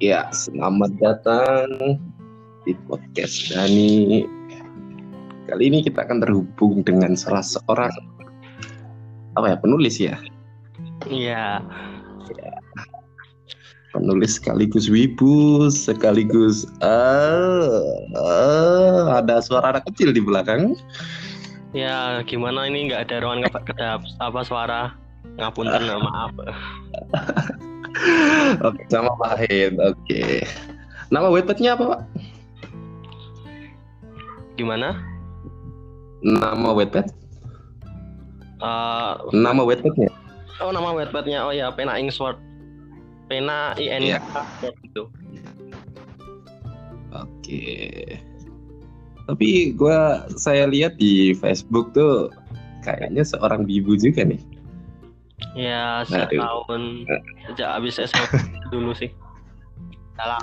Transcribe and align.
Ya, 0.00 0.32
selamat 0.32 0.96
datang 0.96 2.00
di 2.64 2.72
podcast 2.88 3.52
Dani. 3.52 4.24
Kali 5.44 5.68
ini 5.68 5.84
kita 5.84 6.08
akan 6.08 6.24
terhubung 6.24 6.80
dengan 6.80 7.12
salah 7.12 7.44
seorang 7.44 7.92
apa 9.36 9.52
ya 9.52 9.56
penulis 9.60 10.00
ya, 10.00 10.16
Iya, 11.04 11.60
penulis 13.92 14.40
sekaligus 14.40 14.88
wibu, 14.88 15.68
sekaligus 15.68 16.64
ah, 16.80 17.84
ah, 18.16 19.20
ada 19.20 19.44
suara 19.44 19.76
anak 19.76 19.84
kecil 19.92 20.16
di 20.16 20.24
belakang. 20.24 20.80
ya 21.76 22.24
gimana 22.24 22.64
ini 22.72 22.88
nggak 22.88 23.04
ada 23.04 23.20
ruangan 23.20 23.52
kedap 23.68 24.00
apa 24.16 24.40
suara 24.48 24.96
ngapunten 25.36 25.92
maaf. 26.08 26.32
Oke, 28.60 28.82
sama 28.88 29.12
Wahid. 29.16 29.76
Oke. 29.78 30.44
Nama 31.08 31.28
websitenya 31.28 31.74
apa, 31.74 31.84
Pak? 31.96 32.00
Gimana? 34.56 34.96
Nama 36.20 36.70
website? 36.70 37.10
Eh, 38.60 39.12
Nama 39.32 39.62
websitenya? 39.64 40.12
oh 40.60 40.68
nama 40.68 40.92
websitenya 40.92 41.48
oh 41.48 41.56
ya 41.56 41.72
Pena 41.72 41.96
Inksport. 41.96 42.36
Pena 43.24 43.72
IN 43.76 44.04
Iya. 44.04 44.20
gitu. 44.84 45.08
Oke. 47.10 47.64
Tapi 49.24 49.48
gua 49.72 50.26
saya 50.34 50.66
lihat 50.66 50.98
di 50.98 51.32
Facebook 51.32 51.94
tuh 51.94 52.28
kayaknya 52.82 53.22
seorang 53.22 53.64
bibu 53.64 53.96
juga 53.96 54.26
nih. 54.26 54.40
Ya 55.58 56.06
sejak 56.06 56.30
Aduh. 56.30 56.42
tahun 56.42 56.82
sejak 57.50 57.68
habis 57.74 57.94
SMP 57.98 58.38
dulu 58.70 58.94
sih. 58.94 59.10
Salah. 60.14 60.42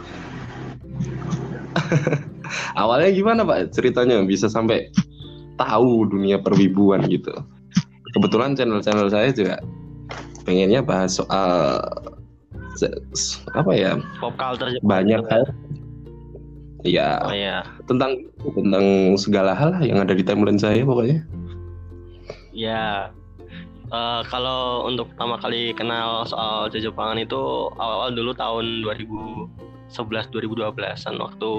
Awalnya 2.81 3.11
gimana 3.11 3.41
Pak 3.44 3.75
ceritanya 3.75 4.23
bisa 4.23 4.47
sampai 4.47 4.91
tahu 5.59 6.08
dunia 6.08 6.39
perwibuan 6.39 7.05
gitu? 7.08 7.31
Kebetulan 8.16 8.55
channel-channel 8.55 9.11
saya 9.11 9.30
juga 9.36 9.59
pengennya 10.47 10.80
bahas 10.80 11.19
soal 11.19 11.83
apa 13.58 13.73
ya 13.73 13.97
Pop 14.21 14.38
culture 14.38 14.69
banyak 14.86 15.17
hal 15.33 15.44
ya 16.86 17.17
Oh 17.25 17.33
ya, 17.33 17.66
tentang 17.89 18.21
tentang 18.53 19.17
segala 19.17 19.58
hal 19.58 19.81
yang 19.81 19.97
ada 19.97 20.14
di 20.14 20.21
timeline 20.21 20.61
saya 20.61 20.86
pokoknya 20.86 21.25
ya. 22.53 23.09
Eh, 23.88 24.21
kalau 24.27 24.83
untuk 24.83 25.16
pertama 25.16 25.39
kali 25.39 25.71
kenal 25.71 26.27
soal 26.27 26.67
Jepangan 26.67 27.23
itu 27.23 27.71
awal-awal 27.80 28.11
dulu 28.11 28.31
tahun 28.35 28.83
2011 28.83 30.27
2012an 30.35 31.16
waktu 31.23 31.52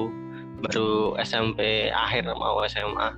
baru 0.61 1.17
SMP 1.25 1.89
akhir 1.89 2.29
mau 2.37 2.61
SMA. 2.69 3.17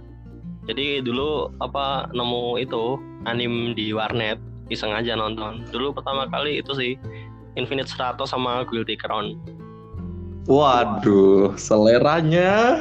Jadi 0.71 1.03
dulu 1.03 1.51
apa 1.59 2.07
nemu 2.15 2.63
itu 2.63 3.03
anim 3.27 3.75
di 3.75 3.91
warnet 3.91 4.39
iseng 4.71 4.95
aja 4.95 5.19
nonton. 5.19 5.67
Dulu 5.75 5.91
pertama 5.91 6.31
kali 6.31 6.63
itu 6.63 6.71
sih 6.79 6.95
Infinite 7.59 7.91
Stratos 7.91 8.31
sama 8.31 8.63
Guilty 8.63 8.95
Crown. 8.95 9.35
waduh 10.49 11.53
seleranya 11.55 12.75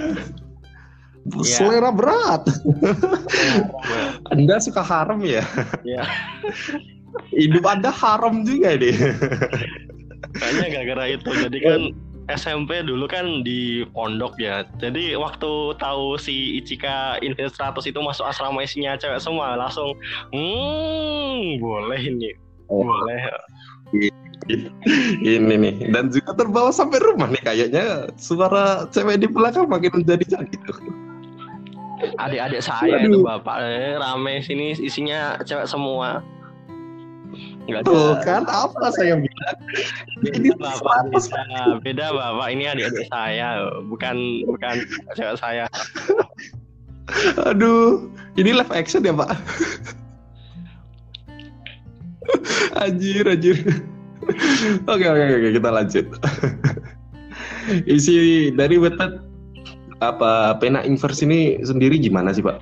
Iya. 1.27 1.43
selera 1.45 1.91
berat 1.91 2.47
anda 4.33 4.55
suka 4.63 4.81
haram 4.81 5.19
ya 5.21 5.43
Iya. 5.83 6.07
hidup 7.39 7.65
anda 7.67 7.91
haram 7.91 8.47
juga 8.47 8.79
deh 8.79 8.95
Kayaknya 10.35 10.67
gara-gara 10.71 11.05
itu. 11.09 11.29
Jadi 11.29 11.57
kan 11.67 11.81
SMP 12.29 12.85
dulu 12.85 13.09
kan 13.09 13.41
di 13.41 13.81
pondok 13.89 14.37
ya. 14.37 14.61
Jadi 14.77 15.17
waktu 15.17 15.73
tahu 15.81 16.21
si 16.21 16.61
Ichika 16.61 17.17
Infinite 17.25 17.57
Stratos 17.57 17.89
itu 17.89 17.97
masuk 17.97 18.29
asrama 18.29 18.61
isinya 18.61 18.93
cewek 18.93 19.17
semua 19.17 19.57
langsung 19.57 19.97
hmm 20.29 21.57
boleh 21.57 21.99
ini. 21.99 22.31
Oh. 22.69 22.85
Boleh. 22.85 23.21
ini 25.21 25.55
nih 25.61 25.93
dan 25.93 26.09
juga 26.09 26.33
terbawa 26.33 26.73
sampai 26.73 26.97
rumah 27.05 27.29
nih 27.29 27.43
kayaknya 27.43 28.09
suara 28.17 28.87
cewek 28.89 29.21
di 29.21 29.27
belakang 29.29 29.69
makin 29.69 30.01
menjadi 30.01 30.41
gitu 30.49 30.73
Adik-adik 32.19 32.61
saya 32.63 33.03
Aduh. 33.03 33.11
itu 33.11 33.19
bapak 33.23 33.57
eh, 33.59 33.95
rame 33.99 34.39
sini 34.43 34.75
isinya 34.75 35.35
cewek 35.43 35.67
semua. 35.67 36.23
Enggak 37.69 37.85
tuh 37.85 38.17
ada. 38.17 38.25
kan 38.25 38.43
apa 38.49 38.89
saya 38.97 39.13
bilang 39.13 39.57
ini 40.33 40.49
bapak 40.57 41.13
beda, 41.13 41.77
beda 41.85 42.05
bapak 42.15 42.47
ini 42.49 42.63
adik-adik 42.65 43.05
saya 43.13 43.69
bukan 43.85 44.15
bukan 44.49 44.75
cewek 45.13 45.37
saya. 45.37 45.65
aduh 47.49 48.09
ini 48.37 48.53
live 48.53 48.73
action 48.73 49.01
ya 49.01 49.13
pak 49.13 49.33
anjir 52.85 53.25
anjir 53.25 53.57
oke 54.85 55.05
oke 55.05 55.23
oke 55.25 55.49
kita 55.57 55.69
lanjut 55.69 56.05
isi 57.89 58.49
dari 58.53 58.77
website 58.77 59.28
apa 59.99 60.55
pena 60.57 60.79
inverse 60.83 61.23
ini 61.27 61.59
sendiri 61.61 61.99
gimana 61.99 62.31
sih 62.31 62.43
pak 62.43 62.59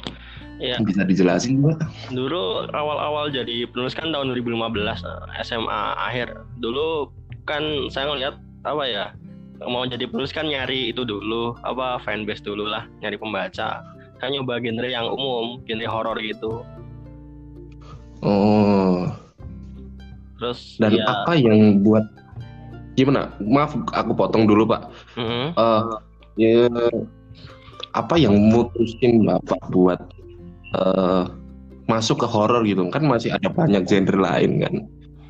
Iya. 0.58 0.82
bisa 0.82 1.06
dijelasin 1.06 1.62
pak 1.62 1.86
Dulu 2.10 2.66
awal-awal 2.74 3.30
jadi 3.30 3.70
penulis 3.70 3.94
kan 3.94 4.10
tahun 4.10 4.34
2015 4.34 5.06
eh, 5.06 5.46
SMA 5.46 5.82
akhir. 6.02 6.34
Dulu 6.58 7.14
kan 7.46 7.62
saya 7.94 8.10
ngeliat 8.10 8.42
apa 8.66 8.84
ya 8.90 9.06
mau 9.70 9.86
jadi 9.86 10.10
penulis 10.10 10.34
kan 10.34 10.50
nyari 10.50 10.90
itu 10.90 11.06
dulu 11.06 11.54
apa 11.62 12.02
fanbase 12.02 12.42
dulu 12.42 12.66
lah 12.66 12.90
nyari 13.06 13.22
pembaca. 13.22 13.86
Kan 14.18 14.34
nyoba 14.34 14.58
genre 14.58 14.90
yang 14.90 15.06
umum, 15.06 15.62
genre 15.70 15.86
horor 15.86 16.18
gitu. 16.26 16.66
oh 18.26 19.14
Terus 20.42 20.78
Dan 20.82 20.98
ya, 20.98 21.06
apa 21.06 21.38
yang 21.38 21.82
buat 21.86 22.06
gimana? 22.98 23.30
Maaf, 23.42 23.78
aku 23.94 24.14
potong 24.18 24.50
dulu 24.50 24.66
pak. 24.70 24.90
mm, 25.18 25.54
Eh, 25.54 25.82
ya, 26.38 26.66
apa 27.94 28.16
yang 28.20 28.36
mutusin 28.52 29.24
bapak 29.24 29.62
buat 29.72 30.00
eh, 30.76 31.24
masuk 31.88 32.24
ke 32.24 32.28
horor 32.28 32.64
gitu? 32.68 32.84
Kan 32.92 33.08
masih 33.08 33.36
ada 33.36 33.48
banyak 33.48 33.88
genre 33.88 34.20
lain 34.20 34.64
kan 34.64 34.76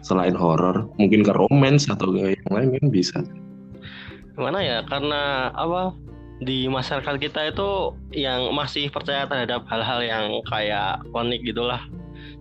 selain 0.02 0.34
horor. 0.34 0.90
Mungkin 0.98 1.22
ke 1.28 1.34
romance 1.36 1.86
atau 1.92 2.10
ke 2.14 2.34
yang 2.34 2.52
lain 2.52 2.70
kan 2.80 2.86
bisa. 2.90 3.20
gimana 4.38 4.62
ya? 4.62 4.86
Karena 4.86 5.50
apa 5.58 5.98
di 6.46 6.70
masyarakat 6.70 7.18
kita 7.18 7.50
itu 7.50 7.98
yang 8.14 8.54
masih 8.54 8.94
percaya 8.94 9.26
terhadap 9.26 9.66
hal-hal 9.66 10.06
yang 10.06 10.26
kayak 10.46 11.02
unik 11.10 11.42
gitulah. 11.42 11.82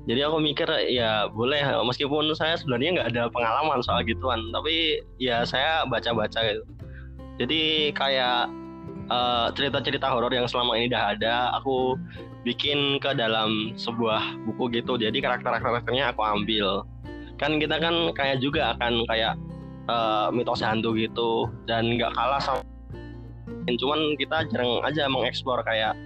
Jadi 0.06 0.20
aku 0.22 0.38
mikir 0.38 0.68
ya 0.92 1.26
boleh 1.32 1.58
meskipun 1.82 2.30
saya 2.36 2.54
sebenarnya 2.60 3.00
nggak 3.00 3.10
ada 3.16 3.22
pengalaman 3.32 3.80
soal 3.82 4.04
gituan, 4.06 4.38
tapi 4.52 5.02
ya 5.18 5.42
saya 5.42 5.82
baca-baca 5.88 6.36
gitu. 6.46 6.62
Jadi 7.40 7.90
kayak 7.96 8.52
eh, 9.06 9.46
cerita-cerita 9.54 10.10
horor 10.10 10.30
yang 10.32 10.46
selama 10.46 10.74
ini 10.78 10.90
udah 10.90 11.04
ada, 11.16 11.34
aku 11.56 11.96
bikin 12.46 13.02
ke 13.02 13.10
dalam 13.18 13.74
sebuah 13.74 14.38
buku 14.46 14.78
gitu. 14.82 14.94
Jadi 14.98 15.18
karakter-karakternya 15.18 16.14
aku 16.14 16.22
ambil. 16.22 16.86
Kan 17.36 17.58
kita 17.60 17.76
kan 17.82 18.14
kayak 18.14 18.38
juga 18.40 18.74
akan 18.78 19.02
kayak 19.10 19.34
eh, 19.90 20.28
mitos 20.34 20.62
hantu 20.62 20.94
gitu 20.98 21.50
dan 21.66 21.96
nggak 21.98 22.14
kalah 22.14 22.42
sama 22.42 22.62
cuman 23.66 24.14
kita 24.14 24.46
jarang 24.54 24.78
aja 24.86 25.10
mengeksplor 25.10 25.58
kayak 25.66 25.98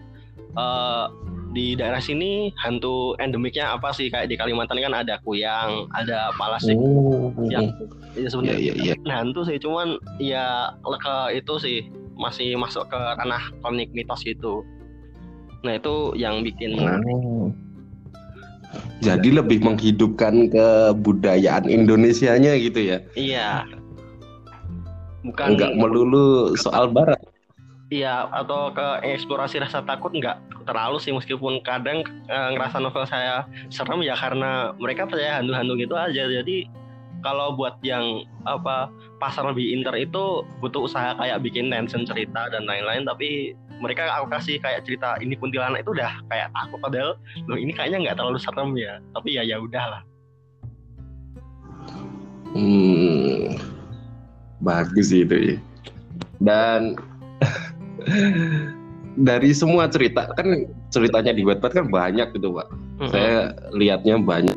eh, 0.56 1.06
di 1.50 1.74
daerah 1.74 1.98
sini 1.98 2.54
hantu 2.62 3.18
endemiknya 3.18 3.74
apa 3.74 3.90
sih 3.90 4.06
kayak 4.06 4.30
di 4.30 4.38
Kalimantan 4.38 4.78
kan 4.78 4.94
ada 4.94 5.18
kuyang, 5.26 5.90
ada 5.90 6.30
palasik. 6.38 6.78
Oh, 6.78 7.34
Yang- 7.50 7.74
Ya 8.18 8.26
sebenarnya 8.26 8.58
Iya, 8.58 8.72
iya, 8.74 8.92
bukan 8.98 9.12
hantu 9.14 9.40
sih, 9.46 9.56
cuman 9.62 9.94
ya 10.18 10.74
ke 10.82 11.16
itu 11.38 11.54
sih 11.62 11.78
masih 12.20 12.54
masuk 12.60 12.84
ke 12.86 13.00
ranah 13.00 13.48
komik 13.64 13.88
mitos 13.96 14.20
gitu. 14.22 14.62
Nah 15.64 15.80
itu 15.80 16.12
yang 16.14 16.44
bikin 16.44 16.76
Oh. 16.76 17.50
Jadi 19.02 19.34
lebih 19.34 19.64
menghidupkan 19.66 20.46
kebudayaan 20.52 21.66
Indonesianya 21.66 22.54
gitu 22.60 22.78
ya. 22.94 22.98
iya 23.18 23.66
bukan 25.24 25.56
Enggak 25.56 25.72
melulu 25.76 26.56
soal 26.56 26.88
barat. 26.88 27.20
Iya, 27.90 28.30
atau 28.30 28.70
ke 28.70 29.02
eksplorasi 29.02 29.58
rasa 29.58 29.82
takut 29.82 30.14
nggak 30.14 30.38
terlalu 30.62 31.02
sih 31.02 31.10
meskipun 31.10 31.58
kadang 31.66 32.06
eh, 32.30 32.48
ngerasa 32.54 32.78
novel 32.78 33.02
saya 33.02 33.42
serem 33.66 34.06
ya 34.06 34.14
karena 34.14 34.70
mereka 34.78 35.10
percaya 35.10 35.42
hantu-hantu 35.42 35.74
gitu 35.74 35.94
aja. 35.98 36.22
Jadi 36.30 36.70
kalau 37.20 37.56
buat 37.56 37.76
yang 37.84 38.24
apa 38.44 38.88
pasar 39.20 39.48
lebih 39.48 39.76
inter 39.76 39.92
itu 39.96 40.44
butuh 40.64 40.88
usaha 40.88 41.16
kayak 41.16 41.40
bikin 41.44 41.68
tension 41.68 42.04
cerita 42.08 42.48
dan 42.52 42.64
lain-lain 42.64 43.04
tapi 43.04 43.54
mereka 43.80 44.08
aku 44.12 44.28
kasih 44.28 44.60
kayak 44.60 44.84
cerita 44.84 45.16
ini 45.24 45.36
kuntilanak 45.36 45.80
itu 45.80 45.96
udah 45.96 46.12
kayak 46.28 46.52
takut 46.52 46.78
padahal 46.84 47.12
loh 47.48 47.58
ini 47.58 47.72
kayaknya 47.72 48.08
nggak 48.08 48.16
terlalu 48.20 48.38
serem 48.40 48.76
ya 48.76 49.00
tapi 49.16 49.36
ya 49.36 49.42
ya 49.44 49.56
udahlah 49.60 50.04
Hmm. 52.50 53.54
bagus 54.58 55.14
sih 55.14 55.22
itu 55.22 55.36
ya. 55.38 55.56
Dan 56.42 56.98
dari 59.28 59.50
semua 59.54 59.86
cerita 59.86 60.26
kan 60.34 60.66
ceritanya 60.90 61.30
di 61.30 61.46
Wattpad 61.46 61.72
kan 61.72 61.86
banyak 61.88 62.34
gitu 62.34 62.50
pak. 62.54 62.66
Mm-mm. 63.00 63.10
Saya 63.10 63.54
lihatnya 63.70 64.18
banyak. 64.20 64.56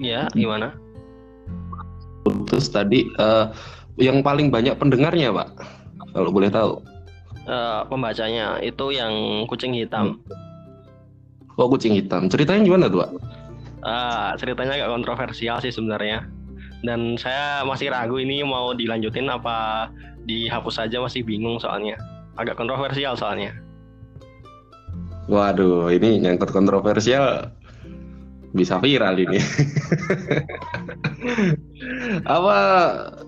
Ya 0.00 0.26
gimana? 0.32 0.74
Terus 2.48 2.70
tadi 2.70 3.10
eh, 3.10 3.44
yang 4.00 4.24
paling 4.24 4.48
banyak 4.48 4.76
pendengarnya 4.80 5.34
pak, 5.34 5.48
kalau 6.14 6.30
boleh 6.32 6.48
tahu. 6.48 6.80
Eh, 7.50 7.80
pembacanya 7.90 8.62
itu 8.62 8.94
yang 8.94 9.44
kucing 9.50 9.74
hitam. 9.74 10.20
Oh 11.58 11.68
kucing 11.68 11.98
hitam. 11.98 12.30
Ceritanya 12.30 12.62
gimana 12.64 12.84
tuh 12.86 13.04
pak? 13.04 13.10
Ah, 13.80 14.32
ceritanya 14.36 14.76
agak 14.76 14.92
kontroversial 14.92 15.56
sih 15.60 15.72
sebenarnya. 15.72 16.28
Dan 16.80 17.20
saya 17.20 17.60
masih 17.68 17.92
ragu 17.92 18.16
ini 18.16 18.40
mau 18.40 18.72
dilanjutin 18.72 19.28
apa 19.28 19.88
dihapus 20.24 20.80
saja 20.80 21.00
masih 21.00 21.24
bingung 21.24 21.60
soalnya. 21.60 21.96
Agak 22.40 22.56
kontroversial 22.56 23.16
soalnya. 23.16 23.52
Waduh, 25.28 25.92
ini 25.92 26.18
nyangkut 26.24 26.50
kontroversial 26.50 27.52
bisa 28.50 28.82
viral 28.82 29.14
ini. 29.18 29.38
Apa 32.26 32.56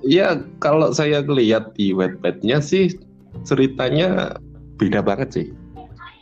ya 0.03 0.43
kalau 0.59 0.91
saya 0.91 1.23
lihat 1.23 1.75
di 1.79 1.95
webpad-nya 1.95 2.59
sih 2.59 2.91
ceritanya 3.47 4.37
beda 4.77 5.01
banget 5.03 5.29
sih 5.31 5.47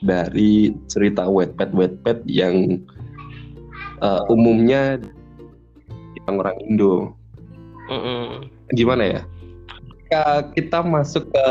dari 0.04 0.72
cerita 0.88 1.28
webpad 1.28 1.72
webpad 1.72 2.24
yang 2.28 2.80
eh, 4.04 4.22
umumnya 4.32 5.00
orang 6.28 6.56
Indo. 6.68 7.16
Mm-mm. 7.90 8.46
Gimana 8.76 9.02
ya? 9.18 9.20
Ketika 9.66 10.24
kita 10.54 10.78
masuk 10.84 11.24
ke 11.32 11.48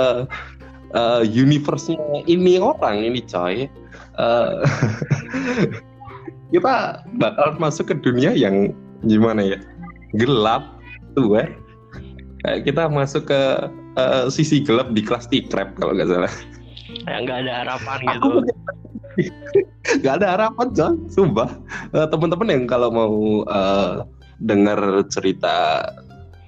eh, 0.95 1.23
universe-nya 1.25 2.23
ini 2.29 2.61
orang 2.61 3.03
ini 3.03 3.19
coy. 3.25 3.67
eh, 4.19 4.59
kita 6.49 7.05
bakal 7.21 7.57
masuk 7.61 7.93
ke 7.93 7.95
dunia 8.01 8.33
yang 8.33 8.73
gimana 9.05 9.45
ya? 9.45 9.57
Gelap 10.17 10.81
tua. 11.13 11.45
Kayak 12.45 12.59
kita 12.65 12.83
masuk 12.89 13.29
ke 13.29 13.41
eh, 13.99 14.25
sisi 14.33 14.63
gelap 14.63 14.95
di 14.95 15.03
kelas 15.03 15.29
T-Crab 15.29 15.77
kalau 15.77 15.93
nggak 15.93 16.09
salah. 16.09 16.33
Kayak 17.05 17.19
nggak 17.27 17.37
ada 17.45 17.53
harapan 17.65 17.97
gitu. 18.01 18.29
nggak 20.01 20.13
ada 20.23 20.27
harapan 20.39 20.67
John. 20.73 20.93
Sumpah. 21.11 21.49
Eh, 21.93 22.07
teman-teman 22.09 22.47
yang 22.49 22.63
kalau 22.65 22.89
mau 22.89 23.15
eh, 23.45 23.93
dengar 24.41 24.79
cerita 25.11 25.85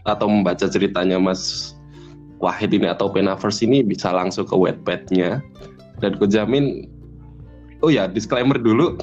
atau 0.07 0.25
membaca 0.25 0.65
ceritanya 0.65 1.21
Mas 1.21 1.75
Wahid 2.41 2.73
ini 2.73 2.89
atau 2.89 3.05
Penavers 3.13 3.61
ini 3.61 3.85
bisa 3.85 4.09
langsung 4.09 4.49
ke 4.49 4.57
webpad-nya 4.57 5.45
dan 6.01 6.17
ku 6.17 6.25
jamin 6.25 6.89
oh 7.85 7.93
ya 7.93 8.09
disclaimer 8.09 8.57
dulu 8.57 8.97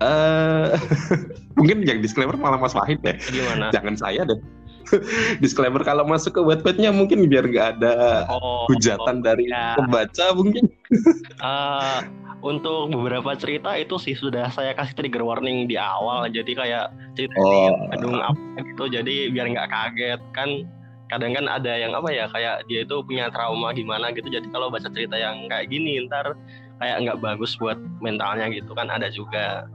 eh 0.00 0.76
mungkin 1.58 1.82
yang 1.84 2.04
disclaimer 2.04 2.36
malah 2.36 2.60
Mas 2.60 2.76
Wahid 2.76 3.00
ya. 3.00 3.16
Gimana? 3.16 3.72
Jangan 3.72 3.94
saya 3.96 4.22
deh. 4.28 4.40
Disclaimer 5.42 5.82
kalau 5.82 6.06
masuk 6.06 6.38
ke 6.38 6.42
webpad-nya 6.42 6.94
mungkin 6.94 7.26
biar 7.26 7.50
nggak 7.50 7.68
ada 7.78 8.22
oh 8.30 8.70
hujatan 8.70 9.18
dari 9.18 9.50
ya. 9.50 9.74
pembaca 9.74 10.32
mungkin. 10.36 10.68
Eh, 11.36 11.98
untuk 12.40 12.88
beberapa 12.94 13.34
cerita 13.34 13.74
itu 13.74 13.98
sih 13.98 14.14
sudah 14.14 14.48
saya 14.48 14.70
kasih 14.72 14.94
trigger 14.94 15.26
warning 15.26 15.66
di 15.66 15.74
awal. 15.74 16.30
Jadi 16.30 16.54
kayak 16.54 16.94
cerita 17.18 17.34
Oh. 17.42 17.74
gedung 17.92 18.16
apa 18.22 18.38
gitu. 18.62 18.84
Jadi 18.88 19.34
biar 19.34 19.50
nggak 19.50 19.68
kaget. 19.68 20.20
Kan 20.32 20.64
kadang 21.06 21.34
kan 21.34 21.46
ada 21.46 21.70
yang 21.74 21.94
apa 21.94 22.10
ya 22.10 22.26
kayak 22.30 22.66
dia 22.66 22.82
itu 22.86 22.96
punya 23.02 23.28
trauma 23.34 23.74
gimana 23.74 24.14
gitu. 24.14 24.26
Jadi 24.30 24.46
kalau 24.54 24.70
baca 24.70 24.86
cerita 24.90 25.18
yang 25.18 25.46
kayak 25.50 25.66
gini 25.70 26.06
ntar 26.06 26.38
kayak 26.80 26.96
nggak 27.08 27.20
bagus 27.22 27.56
buat 27.56 27.78
mentalnya 28.00 28.50
gitu 28.52 28.72
kan 28.76 28.88
ada 28.92 29.08
juga. 29.12 29.66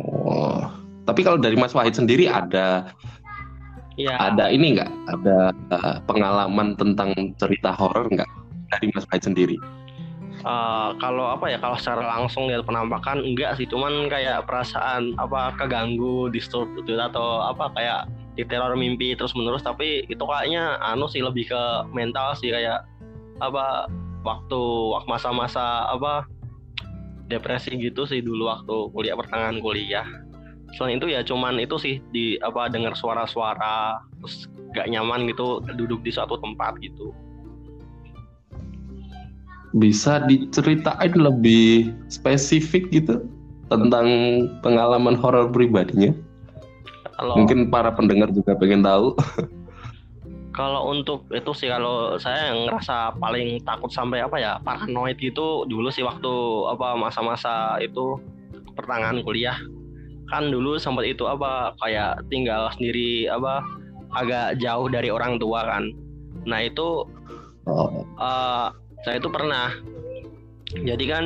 Oh. 0.00 0.68
Tapi 1.02 1.26
kalau 1.26 1.38
dari 1.40 1.58
Mas 1.58 1.74
Wahid 1.74 1.98
sendiri 1.98 2.30
ada 2.30 2.92
ya 3.98 4.16
ada 4.16 4.48
ini 4.48 4.78
nggak? 4.78 4.90
Ada 5.18 5.38
uh, 5.74 5.96
pengalaman 6.06 6.78
tentang 6.78 7.12
cerita 7.36 7.74
horor 7.74 8.06
nggak 8.12 8.30
dari 8.72 8.86
Mas 8.94 9.04
Wahid 9.10 9.24
sendiri? 9.26 9.56
Eh, 10.42 10.90
kalau 10.98 11.30
apa 11.30 11.54
ya 11.54 11.58
kalau 11.62 11.78
secara 11.78 12.02
langsung 12.02 12.50
lihat 12.50 12.66
penampakan 12.66 13.22
enggak 13.22 13.54
sih. 13.54 13.66
Cuman 13.70 14.10
kayak 14.10 14.42
perasaan 14.50 15.14
apa 15.22 15.54
keganggu 15.54 16.26
disturb 16.34 16.66
gitu 16.74 16.98
atau 16.98 17.46
apa 17.46 17.70
kayak 17.78 18.10
diteror 18.34 18.74
mimpi 18.74 19.12
terus 19.14 19.36
menerus 19.36 19.60
tapi 19.62 20.08
itu 20.08 20.24
kayaknya 20.24 20.80
anu 20.80 21.04
sih 21.04 21.20
lebih 21.20 21.52
ke 21.52 21.62
mental 21.92 22.32
sih 22.32 22.48
kayak 22.48 22.80
apa 23.44 23.86
waktu 24.22 24.60
wak- 24.94 25.10
masa-masa 25.10 25.86
apa 25.90 26.26
depresi 27.26 27.74
gitu 27.78 28.06
sih 28.06 28.22
dulu 28.22 28.50
waktu 28.50 28.90
kuliah 28.94 29.14
pertengahan 29.18 29.58
kuliah. 29.58 30.06
Selain 30.78 30.96
itu 30.96 31.12
ya 31.12 31.20
cuman 31.20 31.60
itu 31.60 31.76
sih 31.76 31.94
di 32.14 32.40
apa 32.40 32.72
dengar 32.72 32.96
suara-suara 32.96 34.00
terus 34.22 34.48
gak 34.72 34.88
nyaman 34.88 35.28
gitu 35.28 35.60
duduk 35.76 36.00
di 36.00 36.10
suatu 36.14 36.40
tempat 36.40 36.80
gitu. 36.80 37.12
Bisa 39.76 40.24
diceritain 40.24 41.12
lebih 41.16 41.92
spesifik 42.08 42.88
gitu 42.92 43.24
tentang 43.68 44.08
pengalaman 44.60 45.16
horor 45.16 45.48
pribadinya? 45.48 46.12
Kalau 47.16 47.36
mungkin 47.40 47.68
para 47.68 47.92
pendengar 47.92 48.32
juga 48.32 48.56
pengen 48.56 48.84
tahu 48.84 49.16
Kalau 50.52 50.92
untuk 50.92 51.24
itu 51.32 51.52
sih 51.56 51.72
kalau 51.72 52.20
saya 52.20 52.52
yang 52.52 52.68
ngerasa 52.68 53.16
paling 53.16 53.64
takut 53.64 53.88
sampai 53.88 54.20
apa 54.20 54.36
ya 54.36 54.52
paranoid 54.60 55.16
gitu 55.16 55.64
dulu 55.64 55.88
sih 55.88 56.04
waktu 56.04 56.32
apa 56.68 56.92
masa-masa 57.00 57.80
itu 57.80 58.20
pertengahan 58.76 59.24
kuliah 59.24 59.56
kan 60.32 60.48
dulu 60.48 60.80
sempat 60.80 61.04
itu 61.04 61.28
apa 61.28 61.76
kayak 61.80 62.24
tinggal 62.32 62.72
sendiri 62.72 63.28
apa 63.28 63.60
agak 64.16 64.60
jauh 64.60 64.88
dari 64.88 65.12
orang 65.12 65.36
tua 65.36 65.64
kan. 65.68 65.92
Nah 66.48 66.60
itu 66.64 67.04
oh, 67.68 67.88
eh, 68.16 68.68
saya 69.04 69.16
itu 69.20 69.28
pernah 69.28 69.76
jadi 70.72 71.04
kan 71.04 71.24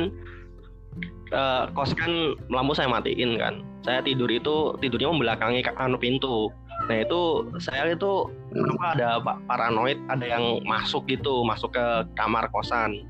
eh, 1.31 1.63
kos 1.71 1.95
kan 1.95 2.35
lampu 2.51 2.75
saya 2.75 2.91
matiin 2.91 3.39
kan. 3.39 3.63
Saya 3.87 4.03
tidur 4.03 4.27
itu 4.27 4.75
tidurnya 4.83 5.07
membelakangi 5.07 5.63
anu 5.79 5.95
pintu. 5.95 6.51
Nah 6.87 7.03
itu 7.03 7.21
saya 7.59 7.91
itu 7.91 8.11
kenapa 8.55 8.95
ada 8.95 9.09
pa- 9.19 9.39
paranoid 9.43 9.99
ada 10.07 10.23
yang 10.23 10.63
masuk 10.63 11.03
gitu 11.11 11.43
masuk 11.43 11.75
ke 11.75 11.85
kamar 12.15 12.47
kosan. 12.55 13.03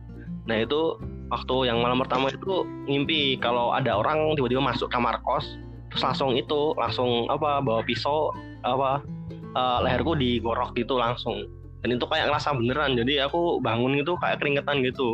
Nah 0.50 0.65
itu 0.65 0.98
waktu 1.29 1.69
yang 1.69 1.86
malam 1.86 2.01
pertama 2.01 2.34
itu 2.34 2.65
ngimpi 2.89 3.38
kalau 3.38 3.72
ada 3.75 3.93
orang 3.93 4.34
tiba-tiba 4.34 4.63
masuk 4.63 4.89
kamar 4.89 5.22
kos 5.22 5.46
terus 5.88 6.03
langsung 6.03 6.36
itu 6.36 6.75
langsung 6.75 7.29
apa 7.31 7.63
bawa 7.63 7.86
pisau 7.86 8.34
apa 8.65 9.05
eh, 9.53 9.79
leherku 9.86 10.17
digorok 10.17 10.74
gitu 10.74 10.98
langsung. 10.98 11.46
Dan 11.86 12.01
itu 12.01 12.05
kayak 12.10 12.34
ngerasa 12.34 12.57
beneran 12.57 12.98
jadi 12.98 13.29
aku 13.29 13.62
bangun 13.62 14.01
itu 14.01 14.17
kayak 14.17 14.41
keringetan 14.41 14.81
gitu. 14.81 15.13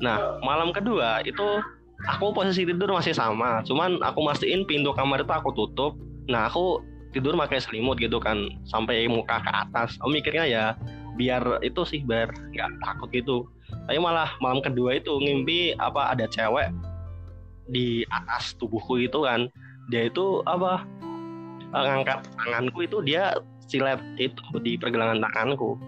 Nah 0.00 0.40
malam 0.40 0.72
kedua 0.72 1.20
itu 1.20 1.60
aku 2.08 2.32
posisi 2.32 2.64
tidur 2.64 2.96
masih 2.96 3.12
sama 3.12 3.60
cuman 3.68 4.00
aku 4.00 4.24
mastiin 4.24 4.64
pintu 4.64 4.96
kamar 4.96 5.20
itu 5.20 5.32
aku 5.36 5.52
tutup. 5.52 6.00
Nah 6.32 6.48
aku 6.48 6.80
tidur 7.10 7.34
pakai 7.34 7.58
selimut 7.62 7.98
gitu 7.98 8.18
kan 8.22 8.50
sampai 8.66 9.06
muka 9.10 9.42
ke 9.42 9.50
atas. 9.50 9.98
Aku 10.02 10.10
mikirnya 10.10 10.44
ya 10.46 10.64
biar 11.18 11.60
itu 11.60 11.82
sih 11.82 12.00
biar 12.06 12.30
nggak 12.54 12.70
takut 12.82 13.08
gitu. 13.10 13.36
Tapi 13.86 13.98
malah 13.98 14.30
malam 14.42 14.62
kedua 14.62 14.98
itu 14.98 15.10
ngimpi 15.18 15.74
apa 15.78 16.14
ada 16.14 16.26
cewek 16.30 16.70
di 17.70 18.02
atas 18.10 18.54
tubuhku 18.58 18.98
itu 18.98 19.22
kan. 19.26 19.50
Dia 19.90 20.06
itu 20.06 20.42
apa 20.46 20.86
eh, 21.74 21.82
ngangkat 21.86 22.26
tanganku 22.38 22.86
itu 22.86 23.02
dia 23.02 23.34
silet 23.66 23.98
itu 24.18 24.42
di 24.62 24.78
pergelangan 24.78 25.22
tanganku 25.22 25.78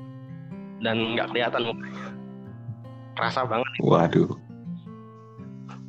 dan 0.82 1.14
nggak 1.14 1.30
kelihatan 1.30 1.62
mukanya. 1.70 2.06
Kerasa 3.12 3.44
banget. 3.44 3.68
waduh 3.84 4.30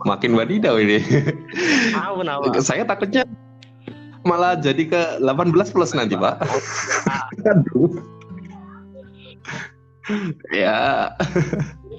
makin 0.04 0.36
wadidaw 0.36 0.76
ini 0.76 1.00
Tahu 1.96 2.14
kenapa? 2.20 2.60
saya 2.60 2.84
takutnya 2.84 3.24
malah 4.24 4.56
jadi 4.56 4.84
ke 4.88 5.02
18 5.20 5.74
plus 5.76 5.92
nanti 5.96 6.16
pak. 6.16 6.40
Aduh. 7.52 7.92
Ya. 10.52 11.12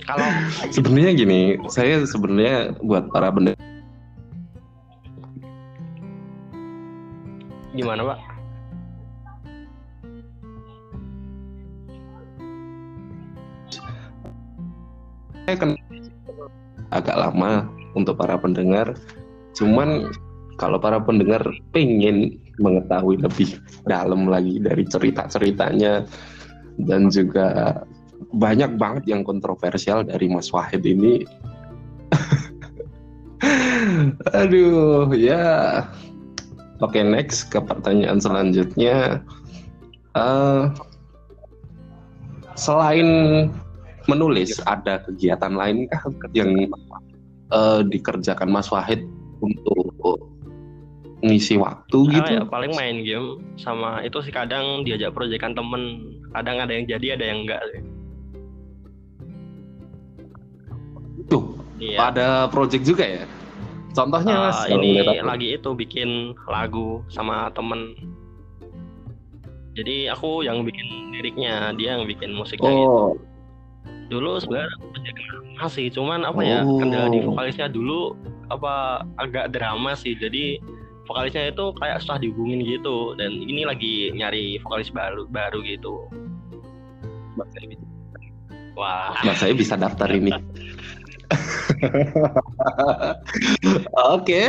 Kalau 0.04 0.28
sebenarnya 0.68 1.12
gini 1.16 1.40
saya 1.72 2.04
sebenarnya 2.04 2.76
buat 2.84 3.08
para 3.08 3.32
pendengar 3.32 3.56
gimana 7.74 8.02
pak? 8.06 8.18
saya 15.44 15.60
kan 15.60 15.70
agak 16.88 17.16
lama 17.20 17.68
untuk 17.92 18.16
para 18.16 18.40
pendengar. 18.40 18.96
Cuman 19.52 20.08
kalau 20.54 20.78
para 20.78 21.02
pendengar 21.02 21.42
pengen 21.74 22.38
mengetahui 22.62 23.18
lebih 23.18 23.58
dalam 23.86 24.30
lagi 24.30 24.62
dari 24.62 24.86
cerita-ceritanya 24.86 26.06
dan 26.78 27.10
juga 27.10 27.82
banyak 28.34 28.78
banget 28.78 29.04
yang 29.10 29.26
kontroversial 29.26 30.06
dari 30.06 30.30
Mas 30.30 30.50
Wahid 30.54 30.86
ini. 30.86 31.26
Aduh, 34.38 35.10
ya. 35.14 35.82
Oke, 36.82 37.02
next 37.02 37.50
ke 37.50 37.58
pertanyaan 37.62 38.18
selanjutnya. 38.18 39.22
Uh, 40.14 40.70
selain 42.54 43.06
menulis, 44.06 44.58
ada 44.66 45.02
kegiatan 45.02 45.54
lain 45.54 45.90
kah 45.90 46.02
yang 46.34 46.70
uh, 47.50 47.82
dikerjakan 47.86 48.50
Mas 48.50 48.70
Wahid 48.70 49.06
untuk 49.42 50.33
ngisi 51.24 51.56
waktu 51.56 51.98
nah, 52.04 52.12
gitu? 52.20 52.30
Ya, 52.36 52.42
paling 52.44 52.72
main 52.76 53.00
game 53.00 53.40
sama 53.56 54.04
itu 54.04 54.20
sih 54.20 54.30
kadang 54.30 54.84
diajak 54.84 55.16
proyekan 55.16 55.56
temen, 55.56 56.14
kadang 56.36 56.60
ada 56.60 56.72
yang 56.76 56.84
jadi 56.84 57.16
ada 57.16 57.24
yang 57.24 57.48
enggak 57.48 57.62
sih. 57.72 57.82
Tuh, 61.32 61.56
iya. 61.80 62.12
ada 62.12 62.28
project 62.52 62.84
juga 62.84 63.04
ya? 63.08 63.24
Contohnya 63.96 64.34
uh, 64.36 64.42
mas? 64.52 64.58
Ini 64.68 65.22
lagi 65.24 65.56
itu 65.56 65.70
bikin 65.72 66.36
lagu 66.44 67.00
sama 67.08 67.48
temen. 67.56 67.96
Jadi 69.74 70.06
aku 70.12 70.44
yang 70.44 70.62
bikin 70.62 71.10
liriknya, 71.16 71.72
dia 71.74 71.96
yang 71.98 72.04
bikin 72.04 72.36
musiknya 72.36 72.70
oh. 72.70 72.76
gitu. 72.76 73.00
Dulu 74.12 74.36
sebenarnya 74.38 74.76
masih, 75.56 75.88
cuman 75.88 76.28
apa 76.28 76.44
ya 76.44 76.60
oh. 76.62 76.76
kendala 76.76 77.08
di 77.08 77.24
vokalisnya 77.24 77.72
dulu 77.72 78.12
apa 78.52 79.02
agak 79.16 79.54
drama 79.56 79.96
sih. 79.96 80.12
Jadi 80.18 80.60
vokalisnya 81.04 81.52
itu 81.52 81.72
kayak 81.80 82.00
susah 82.02 82.18
dihubungin 82.20 82.64
gitu. 82.64 83.14
Dan 83.16 83.44
ini 83.44 83.64
lagi 83.64 84.12
nyari 84.12 84.58
vokalis 84.60 84.90
baru 84.90 85.28
baru 85.28 85.60
gitu. 85.64 86.08
Wah. 88.74 89.14
Mas 89.22 89.38
saya 89.38 89.54
bisa 89.54 89.78
daftar 89.78 90.10
ini. 90.10 90.34
Oke. 94.14 94.42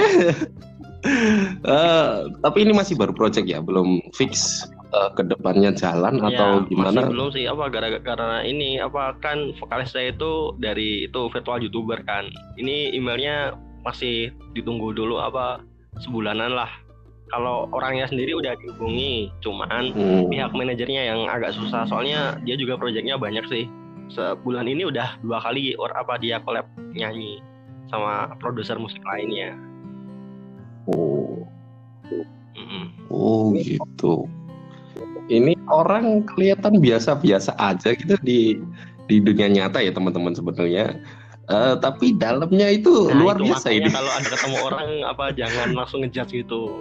Uh, 1.61 2.33
tapi 2.41 2.65
ini 2.65 2.73
masih 2.73 2.97
baru 2.97 3.13
project 3.13 3.45
ya? 3.45 3.61
Belum 3.61 4.01
fix 4.17 4.65
uh, 4.89 5.13
ke 5.13 5.21
depannya 5.21 5.69
jalan 5.77 6.17
ya, 6.17 6.33
atau 6.33 6.49
gimana? 6.65 7.05
masih 7.05 7.13
belum 7.13 7.29
sih. 7.29 7.45
Apa 7.45 7.69
gara-gara 7.69 8.01
karena 8.01 8.41
ini 8.41 8.81
apa 8.81 9.13
kan 9.21 9.53
vokalis 9.61 9.93
saya 9.93 10.09
itu 10.09 10.57
dari 10.57 11.05
itu 11.05 11.29
virtual 11.29 11.61
youtuber 11.61 12.01
kan. 12.09 12.33
Ini 12.57 12.97
emailnya 12.97 13.53
masih 13.85 14.33
ditunggu 14.57 14.97
dulu 14.97 15.21
apa 15.21 15.61
sebulanan 16.01 16.55
lah. 16.55 16.71
Kalau 17.33 17.65
orangnya 17.73 18.05
sendiri 18.05 18.37
udah 18.37 18.53
dihubungi 18.61 19.33
cuman 19.41 19.91
hmm. 19.91 20.29
pihak 20.29 20.53
manajernya 20.53 21.09
yang 21.09 21.25
agak 21.25 21.57
susah. 21.57 21.83
Soalnya 21.89 22.37
dia 22.45 22.53
juga 22.55 22.77
proyeknya 22.77 23.17
banyak 23.17 23.43
sih. 23.49 23.65
Sebulan 24.13 24.69
ini 24.69 24.85
udah 24.85 25.17
dua 25.25 25.41
kali 25.41 25.73
or 25.81 25.89
apa 25.97 26.21
dia 26.21 26.37
collab 26.45 26.69
nyanyi 26.93 27.41
sama 27.89 28.29
produser 28.37 28.77
musik 28.77 29.01
lainnya. 29.01 29.57
Oh. 30.93 31.41
Mm 32.53 32.87
oh 33.09 33.51
gitu. 33.57 34.29
Ini 35.25 35.57
orang 35.73 36.21
kelihatan 36.29 36.77
biasa-biasa 36.77 37.57
aja 37.57 37.97
gitu 37.97 38.13
di 38.21 38.61
di 39.09 39.21
dunia 39.21 39.49
nyata 39.49 39.81
ya 39.81 39.93
teman-teman 39.93 40.33
sebenarnya 40.37 40.97
Uh, 41.45 41.77
tapi 41.77 42.17
dalamnya 42.17 42.73
itu 42.73 42.89
nah, 43.05 43.21
luar 43.21 43.37
itu 43.37 43.53
biasa 43.53 43.67
ini. 43.69 43.89
Kalau 43.93 44.09
ada 44.09 44.27
ketemu 44.33 44.57
orang 44.67 44.87
apa 45.05 45.25
jangan 45.37 45.67
langsung 45.77 46.01
ngejudge 46.01 46.41
gitu. 46.41 46.73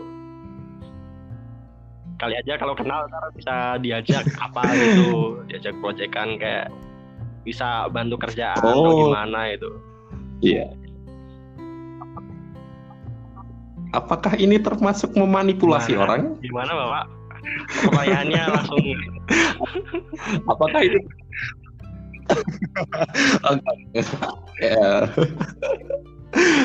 Kali 2.17 2.33
aja 2.41 2.57
kalau 2.57 2.73
kenal 2.73 3.05
bisa 3.37 3.77
diajak 3.85 4.25
apa 4.47 4.65
gitu, 4.73 5.45
diajak 5.53 5.77
proyekan 5.85 6.41
kayak 6.41 6.73
bisa 7.45 7.93
bantu 7.93 8.17
kerjaan 8.17 8.57
oh. 8.65 8.73
atau 8.73 8.93
gimana 9.13 9.41
itu. 9.53 9.71
Iya. 10.41 10.73
Apakah 13.93 14.35
ini 14.41 14.59
termasuk 14.59 15.13
memanipulasi 15.15 15.93
gimana? 15.95 16.05
orang? 16.09 16.21
Gimana 16.41 16.73
Bapak? 16.73 17.05
Pertanyaannya 17.85 18.43
langsung. 18.49 18.85
Apakah 20.51 20.81
ya. 20.83 20.99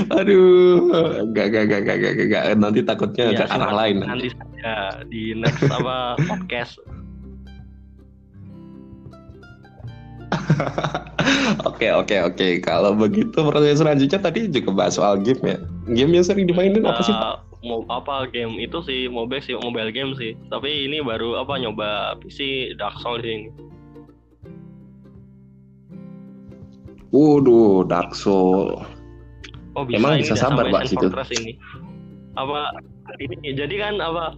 Aduh, 0.09 0.89
gak, 1.29 1.53
gak, 1.53 1.69
gak, 1.69 1.81
gak, 1.85 1.97
gak, 2.01 2.25
gak, 2.25 2.57
nanti 2.57 2.81
takutnya 2.81 3.29
ya, 3.29 3.45
ke 3.45 3.53
arah 3.53 3.85
lain. 3.85 4.01
Nanti 4.01 4.33
saja 4.33 5.05
di 5.05 5.38
next 5.38 5.61
apa 5.69 6.17
podcast. 6.29 6.81
Oke 11.65 11.88
oke 11.91 12.15
oke. 12.25 12.47
Kalau 12.63 12.95
begitu 12.95 13.33
pertanyaan 13.33 13.79
selanjutnya 13.79 14.19
tadi 14.21 14.47
juga 14.49 14.71
bahas 14.71 14.95
soal 14.97 15.19
game 15.21 15.41
ya. 15.43 15.57
Game 15.89 16.11
yang 16.15 16.25
sering 16.25 16.45
dimainin 16.47 16.85
uh, 16.85 16.93
apa 16.93 17.01
sih 17.01 17.13
Pak? 17.13 17.35
Mau 17.65 17.83
apa 17.91 18.29
game 18.31 18.55
itu 18.61 18.79
sih 18.85 19.11
mobile 19.11 19.43
sih 19.43 19.57
mobile 19.57 19.91
game 19.91 20.15
sih. 20.15 20.38
Tapi 20.47 20.88
ini 20.88 21.03
baru 21.03 21.41
apa 21.41 21.59
nyoba 21.59 22.15
PC 22.23 22.71
Dark 22.79 22.95
Souls 23.03 23.25
ini. 23.25 23.51
Waduh, 27.09 27.89
Dark 27.89 28.13
Soul. 28.13 28.85
Oh, 29.73 29.83
bisa 29.85 29.97
Emang 29.97 30.21
bisa 30.21 30.35
sabar 30.37 30.69
Pak 30.69 30.89
situ. 30.89 31.09
Ini. 31.09 31.57
Apa 32.37 32.77
ini 33.17 33.57
jadi 33.57 33.75
kan 33.81 33.97
apa 33.97 34.37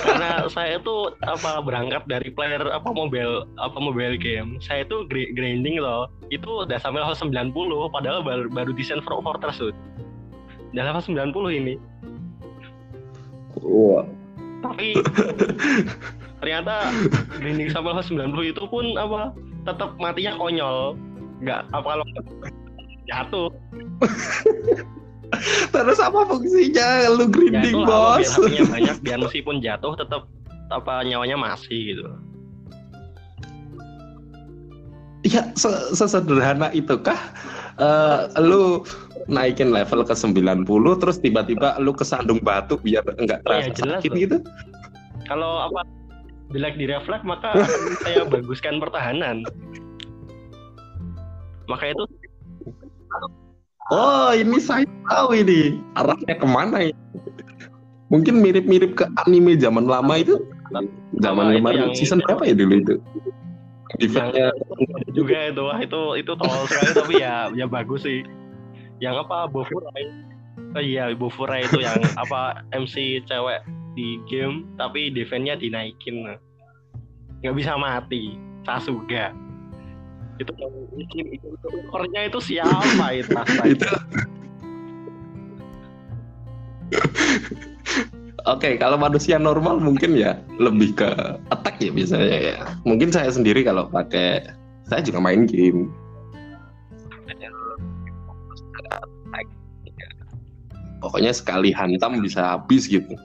karena 0.00 0.30
saya 0.54 0.80
itu 0.80 1.12
apa 1.28 1.60
berangkat 1.60 2.08
dari 2.08 2.32
player 2.32 2.64
apa 2.72 2.88
mobile 2.88 3.44
apa 3.60 3.76
mobile 3.76 4.16
game 4.16 4.56
saya 4.64 4.88
itu 4.88 5.04
grinding 5.10 5.76
loh 5.76 6.08
itu 6.32 6.64
udah 6.64 6.80
sampai 6.80 7.04
level 7.04 7.12
90 7.12 7.92
padahal 7.92 8.24
baru, 8.24 8.48
baru 8.48 8.70
desain 8.72 9.04
for 9.04 9.20
Fortress 9.20 9.60
tuh 9.60 9.76
udah 10.72 10.82
level 10.88 11.04
90 11.04 11.60
ini 11.60 11.74
wah 13.60 14.08
tapi 14.64 14.96
ternyata 16.40 16.88
grinding 17.36 17.68
sampai 17.68 17.92
level 17.92 18.32
90 18.32 18.52
itu 18.56 18.62
pun 18.64 18.96
apa 18.96 19.36
tetap 19.68 19.92
matinya 20.00 20.32
konyol 20.40 20.96
nggak 21.42 21.60
apa 21.72 21.88
kalau 21.88 22.06
jatuh? 23.06 23.48
Terus 25.74 25.98
apa 25.98 26.20
fungsinya? 26.26 27.10
Lu 27.10 27.26
grinding 27.26 27.82
ya, 27.82 27.86
bos? 27.86 28.30
biar 28.38 28.66
banyak 28.78 28.96
biar 29.02 29.18
meskipun 29.22 29.58
jatuh 29.58 29.98
tetap 29.98 30.30
apa 30.70 31.02
nyawanya 31.02 31.38
masih 31.38 31.94
gitu. 31.94 32.04
Ya 35.26 35.50
sesederhana 35.94 36.70
itukah? 36.70 37.18
Uh, 37.76 38.30
lu 38.40 38.86
naikin 39.28 39.74
level 39.74 40.06
ke 40.06 40.14
90 40.14 40.64
terus 41.02 41.18
tiba-tiba 41.20 41.76
lu 41.82 41.92
kesandung 41.92 42.40
batu 42.40 42.78
biar 42.80 43.04
enggak 43.18 43.42
terasa 43.44 43.68
ya, 43.68 43.74
jelas 43.74 44.00
sakit 44.00 44.10
gitu? 44.16 44.36
Kalau 45.26 45.66
apa 45.66 45.82
bila 46.54 46.70
di 46.72 46.86
refleks 46.86 47.26
maka 47.26 47.66
saya 48.06 48.22
baguskan 48.24 48.78
pertahanan 48.78 49.42
maka 51.66 51.90
itu 51.90 52.04
oh 53.90 54.30
ini 54.34 54.58
saya 54.58 54.86
tahu 55.06 55.38
ini. 55.38 55.78
Arahnya 55.94 56.34
ke 56.38 56.46
mana 56.46 56.90
ya 56.90 56.94
mungkin 58.10 58.38
mirip-mirip 58.38 58.94
ke 58.94 59.04
anime 59.26 59.58
zaman 59.58 59.86
lama 59.86 60.14
itu. 60.18 60.38
Zaman 61.22 61.58
kemarin 61.58 61.94
season 61.94 62.20
berapa 62.26 62.42
ya 62.42 62.54
dulu 62.58 62.74
itu? 62.82 62.94
Defense 64.02 64.34
juga 65.14 65.50
itu. 65.50 65.62
Wah 65.62 65.78
itu 65.80 66.00
itu 66.18 66.32
tol 66.34 66.66
sekali 66.68 66.90
tapi 66.92 67.14
ya 67.22 67.50
ya 67.54 67.66
bagus 67.66 68.04
sih. 68.04 68.26
Yang 68.98 69.26
apa 69.28 69.46
Bofurai? 69.50 70.04
Oh 70.74 70.82
iya 70.82 71.14
Bofurai 71.14 71.64
itu 71.64 71.80
yang 71.80 71.98
apa 72.18 72.66
MC 72.74 73.22
cewek 73.24 73.62
di 73.96 74.20
game 74.28 74.66
tapi 74.76 75.08
defense-nya 75.14 75.56
dinaikin. 75.56 76.36
Nggak 77.40 77.54
bisa 77.56 77.78
mati. 77.78 78.36
Sasuga 78.66 79.30
itu 80.36 80.52
itu 81.32 81.48
orangnya 81.92 82.28
itu 82.28 82.38
siapa 82.40 83.06
itu 83.16 83.32
itu 83.72 83.88
Oke, 88.46 88.62
okay, 88.62 88.74
kalau 88.78 88.94
manusia 88.94 89.42
normal 89.42 89.82
mungkin 89.82 90.14
ya 90.14 90.38
lebih 90.62 90.94
ke 90.94 91.10
attack 91.50 91.82
ya 91.82 91.90
biasanya 91.90 92.38
ya. 92.54 92.58
Mungkin 92.86 93.10
saya 93.10 93.26
sendiri 93.26 93.66
kalau 93.66 93.90
pakai 93.90 94.46
saya 94.86 95.02
juga 95.02 95.18
main 95.18 95.50
game. 95.50 95.90
Pokoknya 101.02 101.34
sekali 101.34 101.74
hantam 101.74 102.22
bisa 102.22 102.54
habis 102.54 102.86
gitu. 102.86 103.18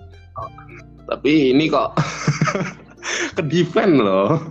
Tapi 1.06 1.54
ini 1.54 1.70
kok 1.70 1.94
ke 3.38 3.46
defend 3.46 4.02
loh. 4.02 4.42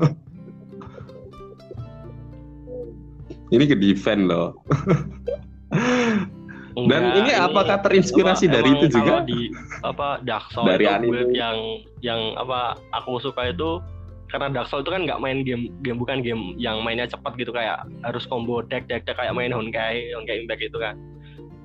Ini 3.50 3.64
ke 3.66 3.74
defend 3.74 4.26
loh. 4.26 4.54
Dan 6.72 7.02
Enggak, 7.02 7.18
ini 7.18 7.32
apakah 7.34 7.76
terinspirasi 7.82 8.46
apa, 8.46 8.54
dari 8.56 8.70
emang 8.70 8.78
itu 8.78 8.86
juga? 8.88 9.14
di 9.26 9.40
apa 9.82 10.08
Dark 10.22 10.46
Souls 10.50 10.70
Dari 10.70 10.86
itu 10.86 10.94
anime. 10.94 11.34
yang 11.34 11.56
yang 12.00 12.20
apa 12.34 12.78
aku 12.94 13.18
suka 13.18 13.50
itu 13.50 13.82
karena 14.28 14.48
Dark 14.48 14.70
Souls 14.70 14.86
itu 14.86 14.94
kan 14.94 15.02
nggak 15.02 15.18
main 15.18 15.42
game 15.42 15.74
game 15.82 15.98
bukan 15.98 16.22
game 16.22 16.54
yang 16.56 16.80
mainnya 16.80 17.04
cepat 17.04 17.34
gitu 17.34 17.50
kayak 17.50 17.82
harus 18.00 18.22
combo 18.24 18.62
deck 18.62 18.86
deck 18.86 19.02
deck 19.02 19.18
kayak 19.18 19.34
main 19.34 19.50
Honkai 19.50 20.14
Honkai 20.14 20.40
Impact 20.40 20.62
gitu 20.62 20.78
kan 20.78 20.94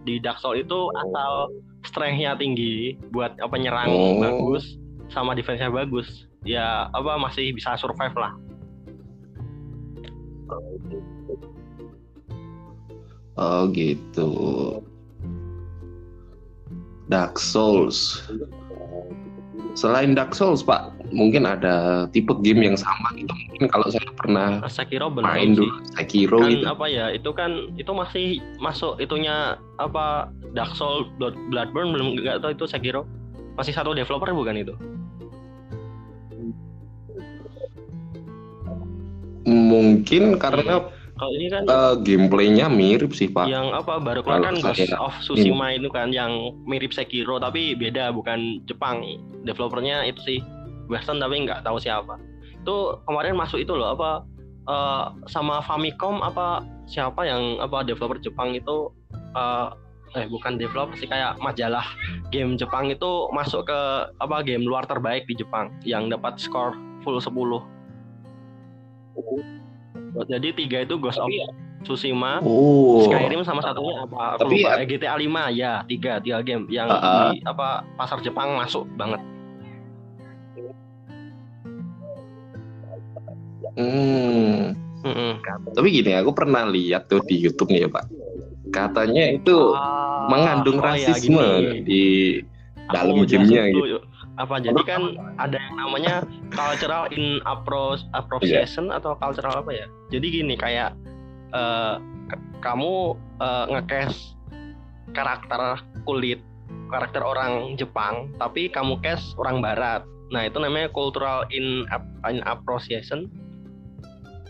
di 0.03 0.17
Dark 0.17 0.41
Souls 0.41 0.57
itu 0.57 0.79
asal 0.97 1.53
strength-nya 1.85 2.33
tinggi 2.35 2.97
buat 3.09 3.37
apa 3.37 3.55
nyerang 3.55 3.87
Oh. 3.87 4.17
bagus 4.17 4.75
sama 5.07 5.31
defense-nya 5.31 5.69
bagus 5.69 6.25
ya 6.41 6.89
apa 6.91 7.15
masih 7.15 7.53
bisa 7.53 7.77
survive 7.77 8.17
lah 8.17 8.33
Oh 10.45 10.81
gitu. 13.71 14.31
Dark 17.11 17.37
Souls. 17.37 18.25
Selain 19.75 20.15
Dark 20.15 20.31
Souls, 20.31 20.63
Pak, 20.63 20.95
mungkin 21.11 21.43
ada 21.45 22.07
tipe 22.09 22.31
game 22.41 22.63
yang 22.63 22.77
sama 22.79 23.11
gitu. 23.13 23.29
Mungkin 23.55 23.67
kalau 23.69 23.87
saya 23.91 24.09
pernah 24.15 24.63
Sekiro 24.71 25.11
belum 25.11 25.25
main 25.27 25.53
sih 25.53 25.57
dulu 25.61 25.73
Sekiro 25.95 26.39
kan 26.41 26.51
gitu. 26.51 26.65
apa 26.65 26.85
ya 26.89 27.05
itu 27.13 27.29
kan 27.35 27.51
itu 27.77 27.91
masih 27.91 28.27
masuk 28.57 28.97
itunya 28.97 29.59
apa 29.77 30.31
Dark 30.55 30.73
Souls 30.73 31.11
Blood, 31.19 31.35
Bloodborne 31.51 31.93
belum 31.93 32.07
nggak 32.23 32.41
tahu 32.41 32.51
itu 32.55 32.65
Sekiro 32.65 33.05
masih 33.55 33.71
satu 33.75 33.93
developer 33.93 34.31
bukan 34.33 34.57
itu 34.59 34.75
Mungkin 39.45 40.41
karena 40.41 40.89
kalau 41.15 41.31
ini 41.31 41.47
kan 41.47 41.63
eh, 41.63 41.93
gameplaynya 42.03 42.67
mirip 42.67 43.15
sih, 43.15 43.31
Pak. 43.31 43.47
yang 43.47 43.71
apa 43.71 44.03
baru 44.03 44.19
keluar 44.19 44.51
kan 44.51 44.59
Ghost 44.59 44.91
saya- 44.91 44.99
of 44.99 45.15
Tsushima 45.23 45.71
itu 45.71 45.87
kan 45.87 46.11
yang 46.11 46.51
mirip 46.67 46.91
Sekiro 46.91 47.39
tapi 47.39 47.71
beda 47.71 48.11
bukan 48.11 48.59
Jepang. 48.67 48.99
Developernya 49.47 50.03
itu 50.03 50.19
sih 50.27 50.39
Western 50.91 51.23
tapi 51.23 51.47
nggak 51.47 51.63
tahu 51.63 51.79
siapa. 51.79 52.19
Itu 52.63 52.99
kemarin 53.07 53.39
masuk 53.39 53.63
itu 53.63 53.71
loh 53.71 53.95
apa 53.95 54.27
eh, 54.67 55.05
sama 55.31 55.63
Famicom 55.63 56.19
apa 56.19 56.67
siapa 56.83 57.23
yang 57.23 57.63
apa 57.63 57.87
developer 57.87 58.19
Jepang 58.19 58.51
itu 58.51 58.91
eh, 59.35 59.67
eh 60.15 60.27
bukan 60.31 60.55
developer 60.59 60.95
sih 60.99 61.07
kayak 61.07 61.39
majalah 61.39 61.83
game 62.31 62.59
Jepang 62.59 62.91
itu 62.91 63.31
masuk 63.31 63.67
ke 63.67 63.79
apa 64.19 64.43
game 64.43 64.67
luar 64.67 64.83
terbaik 64.83 65.27
di 65.27 65.35
Jepang 65.35 65.71
yang 65.87 66.07
dapat 66.11 66.39
skor 66.39 66.75
full 67.03 67.19
10 67.19 67.31
jadi 70.23 70.47
tiga 70.51 70.77
itu 70.81 70.95
Ghost 70.95 71.19
of 71.19 71.27
Tsushima 71.81 72.41
Oh. 72.41 73.05
Skyrim 73.05 73.43
sama 73.43 73.61
satunya 73.61 74.01
apa? 74.01 74.35
Aku 74.35 74.47
Tapi 74.47 74.55
lupa. 74.59 74.69
ya- 74.75 74.87
GTA 74.87 75.15
5 75.15 75.51
ya, 75.51 75.71
tiga 75.85 76.17
tiga 76.17 76.41
game 76.41 76.65
yang 76.67 76.87
ah. 76.87 77.29
di 77.29 77.43
apa 77.43 77.67
pasar 77.93 78.17
Jepang 78.19 78.55
masuk 78.55 78.89
banget. 78.95 79.21
Hmm. 83.75 84.73
Mm-mm. 85.05 85.31
Tapi 85.77 85.87
gini, 85.91 86.17
aku 86.17 86.33
pernah 86.33 86.65
lihat 86.65 87.05
tuh 87.05 87.21
di 87.21 87.37
YouTube 87.37 87.69
nih 87.69 87.85
ya, 87.85 87.89
Pak. 87.91 88.05
Katanya 88.73 89.29
itu 89.29 89.77
Ah, 89.77 90.25
mengandung 90.27 90.81
oh 90.81 90.89
ya, 90.89 91.13
rasisme 91.13 91.45
gini. 91.61 91.79
di 91.85 92.03
dalam 92.89 93.21
gamenya 93.21 93.69
gitu. 93.69 94.01
Apa 94.35 94.59
jadi 94.59 94.81
kan 94.83 95.15
ada 95.39 95.55
yang 95.55 95.75
namanya 95.79 96.15
cultural 96.51 97.07
in 97.11 97.39
appro- 97.47 98.03
appropriation 98.11 98.91
Iya. 98.91 98.99
atau 98.99 99.15
cultural 99.15 99.63
apa 99.63 99.71
ya? 99.71 99.87
Jadi 100.11 100.43
gini 100.43 100.55
kayak 100.59 100.91
k- 102.27 102.43
kamu 102.59 103.15
eh, 103.39 103.65
nge-cast 103.71 104.35
karakter 105.15 105.79
kulit 106.03 106.43
karakter 106.91 107.23
orang 107.23 107.79
Jepang 107.79 108.35
tapi 108.35 108.67
kamu 108.67 108.99
cast 108.99 109.33
orang 109.39 109.63
Barat. 109.63 110.03
Nah 110.33 110.43
itu 110.43 110.59
namanya 110.59 110.91
cultural 110.91 111.47
in, 111.49 111.87
in 112.27 112.43
appropriation. 112.43 113.31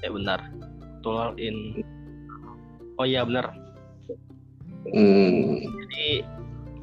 Ya 0.01 0.09
benar. 0.09 0.41
Cultural 1.05 1.37
in. 1.37 1.85
Oh 2.97 3.05
iya 3.05 3.21
benar. 3.21 3.53
Hmm. 4.89 5.61
Jadi 5.61 6.23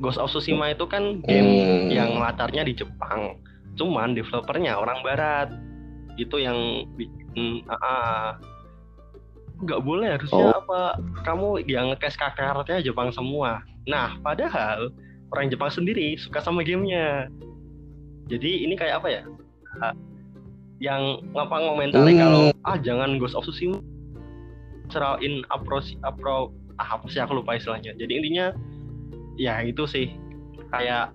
Ghost 0.03 0.19
of 0.19 0.29
Tsushima 0.29 0.75
itu 0.75 0.85
kan 0.85 1.23
game 1.23 1.47
Hmm. 1.47 1.87
yang 1.88 2.11
latarnya 2.19 2.67
di 2.67 2.75
Jepang. 2.75 3.38
Cuman 3.79 4.12
developernya 4.12 4.77
orang 4.77 4.99
Barat. 5.01 5.49
Itu 6.19 6.37
yang 6.37 6.59
bikin 6.93 7.62
ah, 7.71 8.37
nggak 9.62 9.81
boleh 9.81 10.19
harusnya 10.19 10.51
Oh. 10.51 10.59
apa 10.59 10.81
kamu 11.23 11.62
yang 11.65 11.95
nge-cast 11.95 12.19
karakternya 12.19 12.83
Jepang 12.83 13.15
semua. 13.15 13.62
Nah, 13.87 14.19
padahal 14.21 14.91
orang 15.31 15.49
Jepang 15.49 15.71
sendiri 15.71 16.19
suka 16.19 16.43
sama 16.43 16.61
gamenya. 16.61 17.31
Jadi 18.27 18.67
ini 18.67 18.75
kayak 18.75 19.01
apa 19.01 19.09
ya? 19.09 19.23
Ah, 19.79 19.95
yang 20.83 21.23
ngapa 21.31 21.62
ngomentari 21.62 22.12
Hmm. 22.12 22.21
kalau 22.21 22.43
ah 22.67 22.77
jangan 22.77 23.17
Ghost 23.17 23.38
of 23.38 23.47
Tsushima 23.47 23.79
cultural 24.83 25.17
in 25.25 25.41
appro 25.49 25.81
appro 26.03 26.53
ah, 26.77 26.99
apa 26.99 27.07
sih 27.09 27.23
aku 27.23 27.41
lupa 27.41 27.57
istilahnya. 27.57 27.97
Jadi 27.97 28.12
intinya 28.12 28.53
ya 29.37 29.61
itu 29.64 29.85
sih. 29.88 30.12
Kayak 30.73 31.12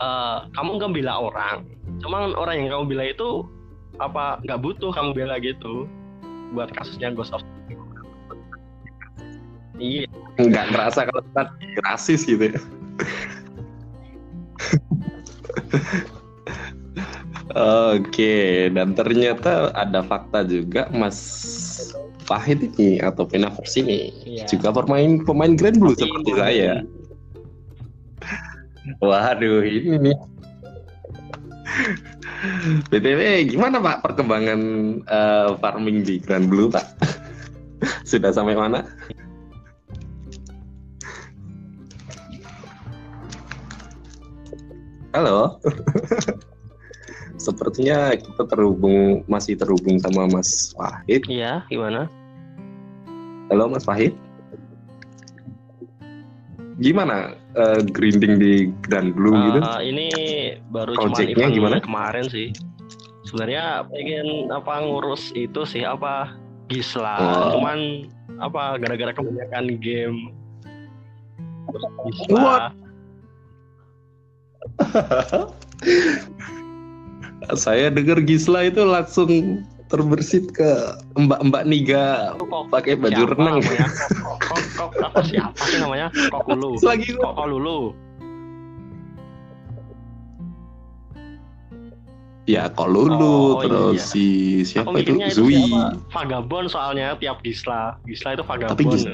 eh, 0.00 0.38
kamu 0.52 0.70
nggak 0.80 0.92
bela 0.96 1.14
orang 1.20 1.80
cuman 2.00 2.32
orang 2.38 2.64
yang 2.64 2.68
kamu 2.72 2.84
bela 2.96 3.04
itu 3.12 3.44
apa 4.00 4.40
nggak 4.46 4.60
butuh 4.64 4.90
kamu 4.94 5.12
bela 5.12 5.36
gitu 5.42 5.84
buat 6.56 6.72
kasusnya 6.72 7.12
Ghost 7.12 7.36
of 7.36 7.44
iya. 9.80 10.08
Nggak 10.40 10.72
ngerasa 10.72 11.00
kalau 11.08 11.20
kita 11.24 11.42
rasis 11.84 12.24
gitu 12.24 12.52
ya. 12.52 12.60
Oke, 17.96 18.70
dan 18.70 18.94
ternyata 18.94 19.74
ada 19.74 20.06
fakta 20.06 20.46
juga 20.46 20.86
Mas 20.94 21.18
Fahid 22.30 22.62
ini 22.78 23.02
atau 23.02 23.26
Pinavers 23.26 23.74
ini 23.74 24.14
Iya. 24.22 24.46
juga 24.46 24.70
pemain 24.70 25.18
pemain 25.20 25.50
Grand 25.58 25.74
Blue 25.74 25.98
seperti 25.98 26.30
modern. 26.30 26.38
saya. 26.38 26.72
Waduh, 29.02 29.66
ini 29.66 29.98
nih. 29.98 30.16
BTW, 32.88 33.20
gimana 33.50 33.82
Pak 33.82 34.06
perkembangan 34.06 34.60
eh, 35.02 35.50
farming 35.58 36.06
di 36.06 36.22
Grand 36.22 36.46
Blue 36.46 36.70
Pak? 36.70 36.86
Sudah 38.10 38.30
sampai 38.30 38.54
mana? 38.54 38.86
Halo. 45.10 45.58
Sepertinya 47.40 48.12
kita 48.14 48.44
terhubung 48.46 49.24
masih 49.24 49.56
terhubung 49.56 49.96
sama 49.96 50.28
Mas 50.28 50.76
Wahid. 50.76 51.24
iya 51.24 51.64
gimana 51.72 52.04
Halo 53.50 53.66
Mas 53.66 53.82
Wahid. 53.84 54.14
Gimana 56.80 57.34
eh, 57.52 57.82
grinding 57.84 58.38
di 58.40 58.52
Grand 58.86 59.12
Blue 59.12 59.34
gitu? 59.36 59.58
Eh, 59.60 59.80
ini 59.90 60.06
baru 60.72 60.94
cuma 60.96 61.12
Project-nya 61.12 61.46
gimana? 61.52 61.76
kemarin 61.82 62.24
sih 62.30 62.54
sebenarnya 63.28 63.84
pengen 63.92 64.48
apa 64.48 64.80
ngurus 64.80 65.28
itu 65.36 65.66
sih 65.68 65.84
apa 65.84 66.32
Gisla 66.72 67.20
Oh. 67.20 67.58
cuman 67.60 68.08
apa 68.40 68.80
gara-gara 68.80 69.12
kebanyakan 69.12 69.76
game 69.82 70.32
Terus 71.68 71.84
What? 72.32 72.72
Gisla 72.72 72.72
Saya 77.60 77.92
dengar 77.92 78.24
Gisla 78.24 78.72
itu 78.72 78.80
langsung 78.82 79.62
terbersit 79.90 80.48
ke 80.50 80.70
mbak-mbak 81.14 81.66
Niga 81.66 82.38
kok 82.38 82.70
pakai 82.70 82.94
baju 82.94 83.10
siapa 83.16 83.34
renang. 83.34 83.56
namanya? 83.58 83.86
Kok, 83.90 84.38
kok, 84.40 84.60
kok, 84.72 84.90
apa 85.02 85.20
siapa 85.20 85.62
sih 85.66 85.78
namanya? 85.78 86.06
Kok 86.30 86.46
Lulu. 86.48 86.70
Lagi 86.88 87.10
Kok 87.12 87.32
kok 87.34 87.46
Lulu. 87.46 87.80
ya 92.46 92.66
Kolulu 92.66 93.14
Oh, 93.14 93.62
terus 93.62 93.94
iya. 93.94 94.10
si 94.10 94.26
siapa 94.64 94.90
itu 94.98 95.14
itu 95.14 95.38
Zui. 95.38 95.62
Vagabond 96.10 96.66
soalnya 96.66 97.14
tiap 97.14 97.38
Gisla. 97.42 97.94
Gisla 98.02 98.34
itu 98.34 98.42
Tapi 98.42 98.58
vagabond. 98.58 98.90
Gis- 98.90 99.06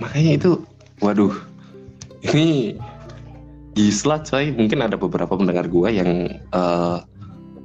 Makanya 0.00 0.32
itu 0.36 0.50
waduh. 1.00 1.32
Ini 2.24 2.76
Gisla 3.74 4.22
coy, 4.22 4.54
mungkin 4.54 4.86
ada 4.86 4.94
beberapa 4.94 5.34
pendengar 5.34 5.66
gua 5.66 5.90
yang 5.90 6.30
eh, 6.30 6.98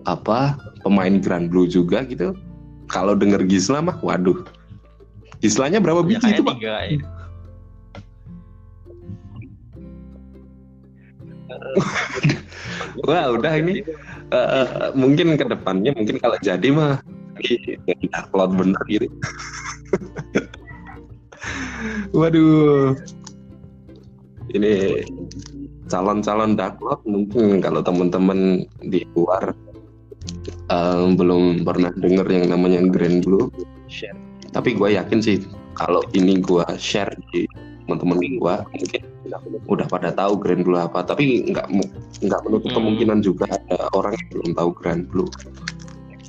apa 0.09 0.57
pemain 0.81 1.21
Grand 1.21 1.49
Blue 1.49 1.69
juga 1.69 2.01
gitu. 2.05 2.33
Kalau 2.89 3.13
denger 3.13 3.45
Gisla 3.45 3.85
mah 3.85 4.01
waduh. 4.01 4.41
Gislanya 5.39 5.79
berapa 5.79 6.03
Ya, 6.03 6.19
biji 6.19 6.27
itu, 6.35 6.43
Pak? 6.43 6.55
tiga 6.59 6.75
ya. 6.89 6.99
Wah, 13.05 13.33
udah 13.33 13.53
ini 13.57 13.81
eh, 14.33 14.67
mungkin 14.93 15.37
ke 15.37 15.45
depannya 15.45 15.93
mungkin 15.97 16.21
kalau 16.21 16.37
jadi 16.41 16.69
mah 16.69 17.01
jadi 17.41 17.79
Dark 18.11 18.29
Lord 18.35 18.53
bener 18.57 18.81
gitu 18.91 19.07
waduh 22.17 22.93
ini 24.51 25.05
calon-calon 25.89 26.53
Dark 26.53 26.77
Lord 26.79 27.01
mungkin 27.03 27.59
kalau 27.59 27.81
teman-teman 27.81 28.63
di 28.85 29.03
luar 29.17 29.57
um, 30.69 31.17
belum 31.17 31.65
pernah 31.65 31.89
denger 31.97 32.29
yang 32.29 32.45
namanya 32.53 32.79
Grand 32.87 33.25
Blue. 33.25 33.49
Share. 33.89 34.15
Tapi 34.53 34.77
gue 34.77 34.95
yakin 34.95 35.19
sih 35.19 35.41
kalau 35.73 36.05
ini 36.13 36.39
gue 36.39 36.63
share 36.77 37.11
di 37.33 37.49
teman-teman 37.85 38.17
gue 38.21 38.55
mungkin 38.77 39.01
udah 39.65 39.85
pada 39.89 40.13
tahu 40.13 40.37
Grand 40.37 40.61
Blue 40.61 40.77
apa. 40.77 41.01
Tapi 41.01 41.49
nggak 41.49 41.67
nggak 42.23 42.39
menutup 42.45 42.69
hmm. 42.69 42.77
kemungkinan 42.77 43.19
juga 43.25 43.45
ada 43.49 43.89
orang 43.97 44.13
yang 44.15 44.29
belum 44.37 44.49
tahu 44.53 44.69
Grand 44.77 45.03
Blue. 45.09 45.29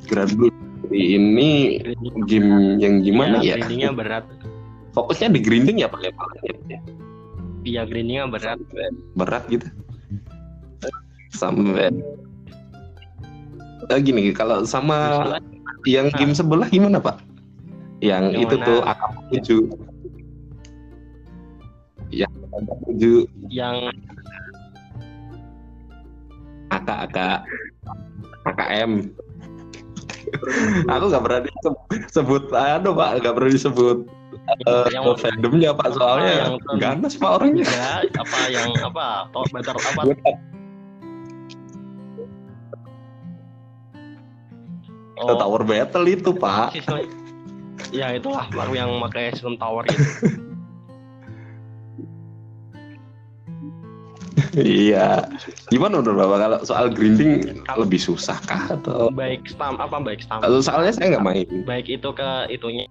Grand 0.08 0.32
Blue 0.34 0.50
ini 0.90 1.78
game 2.26 2.80
yang 2.82 3.04
gimana 3.04 3.38
ya, 3.44 3.54
ya? 3.54 3.62
grindingnya 3.62 3.92
berat. 3.94 4.24
Fokusnya 4.90 5.30
di 5.30 5.40
grinding 5.44 5.78
ya 5.78 5.86
pak 5.86 6.02
ya 6.02 6.10
iya 7.64 7.82
grindingnya 7.84 8.30
berat. 8.30 8.58
Berat 9.16 9.44
gitu. 9.50 9.66
Sampai. 11.34 11.92
Uh, 13.90 13.98
gini 13.98 14.30
kalau 14.30 14.62
sama 14.68 15.24
yang 15.88 16.12
game 16.14 16.36
sebelah 16.36 16.68
gimana 16.68 17.00
pak? 17.00 17.18
Yang 18.00 18.48
itu 18.48 18.54
tuh 18.64 18.80
akap 18.84 19.12
tujuh. 19.32 19.62
Yang 22.10 22.32
tujuh. 22.86 23.20
Yang 23.48 23.76
AK 26.70 26.88
AK 27.10 27.18
AKM 28.46 28.92
aku 30.86 31.04
nggak 31.10 31.24
berani 31.24 31.50
sebut 32.08 32.42
aduh 32.54 32.94
pak 32.94 33.20
nggak 33.20 33.34
berani 33.34 33.54
disebut 33.58 34.06
uh, 34.66 34.86
yang 34.90 35.04
fandomnya 35.16 35.70
pak 35.74 35.94
soalnya 35.94 36.32
yang 36.46 36.54
ganas 36.78 37.14
pak 37.16 37.30
orangnya. 37.40 37.66
Ya, 37.66 38.04
apa 38.18 38.38
yang 38.50 38.70
apa 38.82 39.30
top 39.34 39.46
better 39.52 39.76
apa? 39.76 40.02
Oh. 45.20 45.36
tower 45.36 45.62
battle 45.68 46.06
itu 46.08 46.30
pak. 46.32 46.72
Ya 47.92 48.14
itulah 48.16 48.48
baru 48.54 48.72
yang 48.72 48.90
pakai 49.08 49.34
sistem 49.36 49.60
tower 49.60 49.84
itu. 49.88 50.04
Iya. 54.56 55.30
Gimana 55.70 56.02
menurut 56.02 56.26
bapak? 56.26 56.38
Kalau 56.42 56.58
soal 56.66 56.86
grinding 56.90 57.62
lebih 57.78 58.00
susah 58.02 58.34
kah 58.50 58.74
atau 58.74 59.06
baik 59.14 59.46
stam 59.46 59.78
apa 59.78 60.02
baik 60.02 60.26
stam? 60.26 60.42
Soalnya 60.42 60.90
saya 60.90 61.06
nggak 61.14 61.26
main. 61.26 61.46
Baik 61.62 61.86
itu 61.86 62.08
ke 62.10 62.50
itunya 62.50 62.90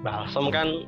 balsam 0.00 0.48
kan 0.48 0.84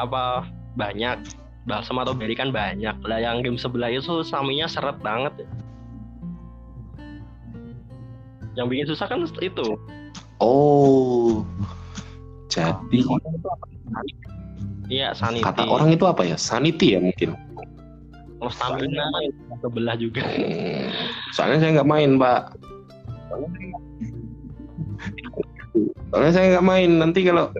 apa 0.00 0.48
banyak 0.74 1.20
balsam 1.64 2.00
atau 2.00 2.12
berry 2.12 2.36
kan 2.36 2.50
banyak 2.50 2.96
lah 3.04 3.18
yang 3.20 3.40
game 3.40 3.56
sebelah 3.56 3.88
itu 3.88 4.24
saminya 4.24 4.68
seret 4.68 4.98
banget 5.00 5.32
yang 8.54 8.70
bikin 8.70 8.86
susah 8.86 9.06
kan 9.10 9.22
itu 9.42 9.78
Oh, 10.42 11.46
jadi 12.50 13.00
Iya, 14.92 15.16
sanity. 15.16 15.40
Kata 15.40 15.64
orang 15.64 15.96
itu 15.96 16.04
apa 16.04 16.28
ya? 16.28 16.36
Sanity 16.36 16.92
ya 16.92 17.00
mungkin. 17.00 17.32
Oh, 18.44 18.52
stamina 18.52 19.08
sebelah 19.64 19.96
juga. 19.96 20.20
Hmm, 20.20 20.92
soalnya 21.32 21.64
saya 21.64 21.70
nggak 21.80 21.88
main, 21.88 22.20
Pak. 22.20 22.52
Soalnya 26.14 26.30
saya 26.30 26.46
nggak 26.54 26.66
main. 26.70 26.90
Nanti 27.02 27.26
kalau 27.26 27.50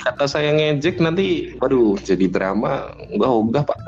kata 0.00 0.24
saya 0.24 0.56
ngejek 0.56 0.96
nanti, 0.96 1.52
waduh, 1.60 2.00
jadi 2.00 2.24
drama. 2.24 2.96
Enggak, 3.12 3.28
enggak, 3.28 3.64
Pak. 3.68 3.78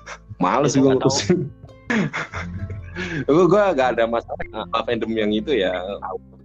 Males 0.40 0.76
gue 0.76 0.84
ngurusin 0.84 1.48
gue 3.28 3.44
gue 3.44 3.62
gak 3.76 3.96
ada 3.96 4.08
masalah 4.08 4.40
apa 4.72 4.88
fandom 4.88 5.12
yang 5.12 5.30
itu 5.32 5.52
ya 5.52 5.76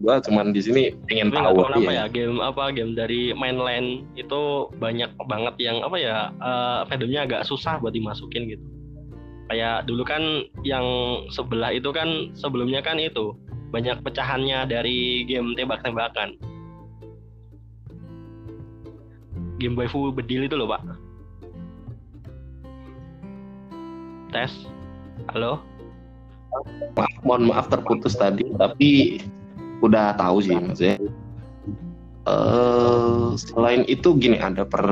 gue 0.01 0.15
cuman 0.27 0.51
di 0.51 0.59
sini 0.59 0.81
pengen 1.07 1.31
tahu 1.31 1.63
apa 1.63 1.79
ya. 1.79 2.03
ya 2.03 2.05
game 2.11 2.43
apa 2.43 2.75
game 2.75 2.91
dari 2.97 3.31
mainland 3.31 4.03
itu 4.19 4.67
banyak 4.81 5.07
banget 5.31 5.55
yang 5.61 5.79
apa 5.85 5.97
ya 5.97 6.17
uh, 6.43 6.83
fandomnya 6.91 7.23
agak 7.23 7.41
susah 7.47 7.79
buat 7.79 7.95
dimasukin 7.95 8.51
gitu 8.51 8.65
kayak 9.47 9.87
dulu 9.87 10.03
kan 10.03 10.47
yang 10.67 10.83
sebelah 11.31 11.71
itu 11.71 11.91
kan 11.95 12.31
sebelumnya 12.35 12.83
kan 12.83 12.99
itu 12.99 13.35
banyak 13.71 13.99
pecahannya 14.03 14.67
dari 14.67 15.23
game 15.27 15.55
tembak-tembakan 15.55 16.35
game 19.61 19.77
waifu 19.77 20.09
bedil 20.09 20.49
itu 20.49 20.57
loh 20.57 20.73
pak. 20.73 20.81
Tes. 24.33 24.49
Halo? 25.29 25.61
Maaf, 26.97 27.13
mohon 27.21 27.53
maaf 27.53 27.69
terputus 27.69 28.17
tadi 28.17 28.49
tapi 28.57 29.21
udah 29.85 30.17
tahu 30.17 30.41
sih 30.41 30.57
maksudnya. 30.57 30.97
Uh, 32.25 33.33
selain 33.37 33.85
itu 33.85 34.17
gini 34.17 34.41
ada 34.41 34.65
per 34.65 34.85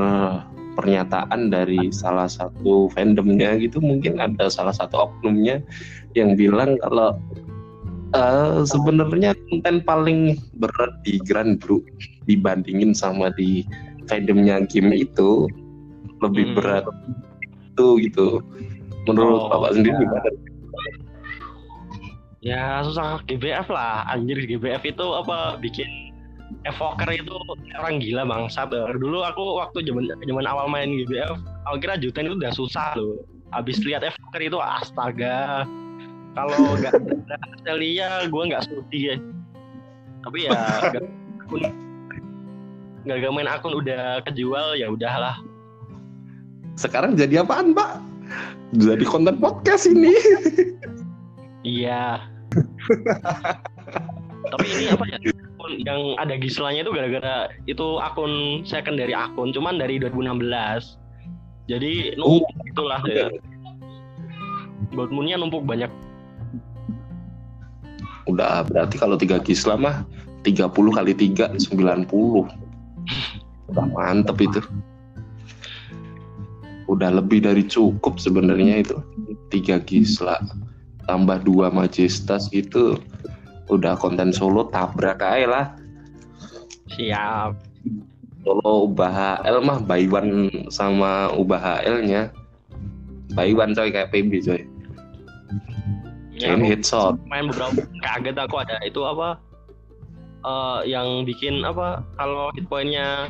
pernyataan 0.78 1.50
dari 1.50 1.90
salah 1.90 2.30
satu 2.30 2.90
fandomnya 2.94 3.58
gitu 3.58 3.82
mungkin 3.82 4.22
ada 4.22 4.46
salah 4.50 4.74
satu 4.74 5.10
oknumnya 5.10 5.62
yang 6.14 6.34
bilang 6.34 6.78
kalau 6.80 7.18
uh, 8.14 8.62
sebenarnya 8.66 9.34
konten 9.50 9.82
paling 9.82 10.38
berat 10.58 10.92
di 11.06 11.18
Grand 11.22 11.58
Blue 11.58 11.82
dibandingin 12.26 12.94
sama 12.94 13.30
di 13.34 13.66
fandomnya 14.10 14.66
game 14.66 14.90
itu 14.90 15.46
lebih 16.18 16.50
hmm. 16.50 16.54
berat 16.58 16.84
itu 17.70 17.86
gitu 18.10 18.42
menurut 19.06 19.46
oh, 19.46 19.48
bapak 19.48 19.78
sendiri 19.78 19.96
gimana? 19.96 20.30
Ya 22.40 22.80
susah 22.80 23.20
GBF 23.28 23.68
lah, 23.68 24.08
anjir 24.08 24.40
GBF 24.40 24.80
itu 24.84 25.06
apa 25.12 25.60
bikin 25.60 26.10
evoker 26.64 27.08
itu 27.12 27.36
orang 27.76 28.00
gila 28.00 28.24
bangsa 28.24 28.64
Dulu 28.68 29.20
aku 29.24 29.60
waktu 29.60 29.84
zaman 29.84 30.08
zaman 30.24 30.44
awal 30.48 30.66
main 30.66 30.88
GBF, 31.04 31.36
aku 31.68 31.76
kira 31.84 32.00
jutaan 32.00 32.32
itu 32.32 32.36
udah 32.40 32.52
susah 32.52 32.96
loh. 32.96 33.20
Abis 33.52 33.80
lihat 33.84 34.04
evoker 34.04 34.40
itu 34.40 34.56
astaga. 34.56 35.68
Kalau 36.32 36.56
nggak 36.80 36.94
ada 37.68 38.24
gue 38.24 38.42
nggak 38.48 38.64
sudi 38.64 39.12
ya. 39.12 39.16
Tapi 40.24 40.38
ya 40.48 40.52
gak 43.08 43.32
main 43.32 43.48
akun 43.48 43.76
udah 43.80 44.20
kejual 44.28 44.76
ya 44.76 44.92
udahlah. 44.92 45.40
Sekarang 46.76 47.16
jadi 47.16 47.44
apaan, 47.44 47.76
Pak? 47.76 48.00
Jadi 48.78 49.04
konten 49.04 49.36
podcast 49.42 49.90
ini. 49.90 50.14
Iya. 51.60 52.24
Tapi 54.48 54.64
ini 54.64 54.84
apa 54.88 55.04
ya? 55.04 55.18
Yang 55.84 56.00
ada 56.18 56.34
gislanya 56.40 56.80
itu 56.82 56.92
gara-gara 56.96 57.52
itu 57.68 57.86
akun 58.00 58.64
secondary 58.64 59.12
akun, 59.12 59.52
cuman 59.52 59.76
dari 59.76 60.00
2016. 60.00 60.40
Jadi 61.68 62.16
numpuk 62.16 62.48
oh, 62.48 62.66
itulah 62.66 63.00
ya. 63.06 63.28
Dortmundnya 64.90 65.36
numpuk 65.38 65.62
banyak. 65.68 65.92
Udah 68.26 68.66
berarti 68.66 68.96
kalau 68.98 69.20
tiga 69.20 69.38
gisla 69.38 69.76
mah 69.76 70.02
30 70.42 70.72
kali 70.72 71.12
3 71.12 71.60
90. 71.60 72.59
Udah 73.70 73.86
mantep 73.90 74.36
itu. 74.42 74.60
Udah 76.90 77.14
lebih 77.14 77.46
dari 77.46 77.62
cukup 77.64 78.18
sebenarnya 78.18 78.82
itu. 78.82 78.98
Tiga 79.50 79.78
gisla 79.78 80.42
tambah 81.10 81.42
dua 81.42 81.74
majestas 81.74 82.46
gitu 82.54 82.94
udah 83.70 83.94
konten 83.98 84.34
solo 84.34 84.66
tabrak 84.70 85.22
aja 85.22 85.46
lah. 85.46 85.66
Siap. 86.94 87.54
Solo 88.42 88.90
ubah 88.90 89.42
HL 89.42 89.58
mah 89.62 89.78
Baywan 89.82 90.50
sama 90.72 91.30
ubah 91.34 91.60
HL 91.60 92.02
nya 92.02 92.22
Baywan 93.34 93.74
coy 93.74 93.94
kayak 93.94 94.10
PB 94.10 94.32
coy. 94.42 94.62
Ya, 96.34 96.56
ini 96.56 96.72
headshot 96.72 97.20
main 97.28 97.52
beberapa 97.52 97.84
kaget 98.00 98.36
aku 98.40 98.56
ada 98.64 98.80
itu 98.80 99.04
apa? 99.04 99.36
Uh, 100.40 100.80
yang 100.88 101.28
bikin 101.28 101.60
apa? 101.62 102.00
Kalau 102.16 102.48
hit 102.56 102.64
pointnya 102.64 103.28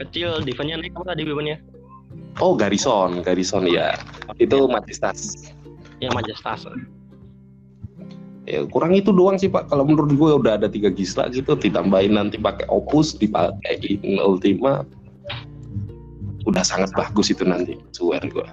kecil 0.00 0.40
defense-nya 0.44 0.80
naik 0.80 0.94
apa 0.96 1.12
tadi 1.12 1.22
defense 1.26 1.60
Oh 2.40 2.56
Garrison, 2.56 3.20
Garrison 3.20 3.68
ya. 3.68 3.92
Itu 4.40 4.64
Majestas. 4.64 5.52
Ya 6.00 6.08
Majestas. 6.16 6.64
Ya 8.48 8.64
kurang 8.66 8.96
itu 8.96 9.12
doang 9.12 9.36
sih 9.36 9.52
pak. 9.52 9.68
Kalau 9.68 9.84
menurut 9.84 10.16
gue 10.16 10.30
udah 10.40 10.56
ada 10.56 10.68
tiga 10.68 10.88
gisla 10.88 11.28
gitu 11.28 11.56
ditambahin 11.56 12.16
nanti 12.16 12.40
pakai 12.40 12.64
opus 12.72 13.20
dipakai 13.20 14.00
ultima. 14.24 14.84
Udah 16.48 16.64
sangat 16.64 16.90
bagus 16.96 17.30
itu 17.30 17.44
nanti 17.44 17.76
swear 17.92 18.24
gue 18.24 18.48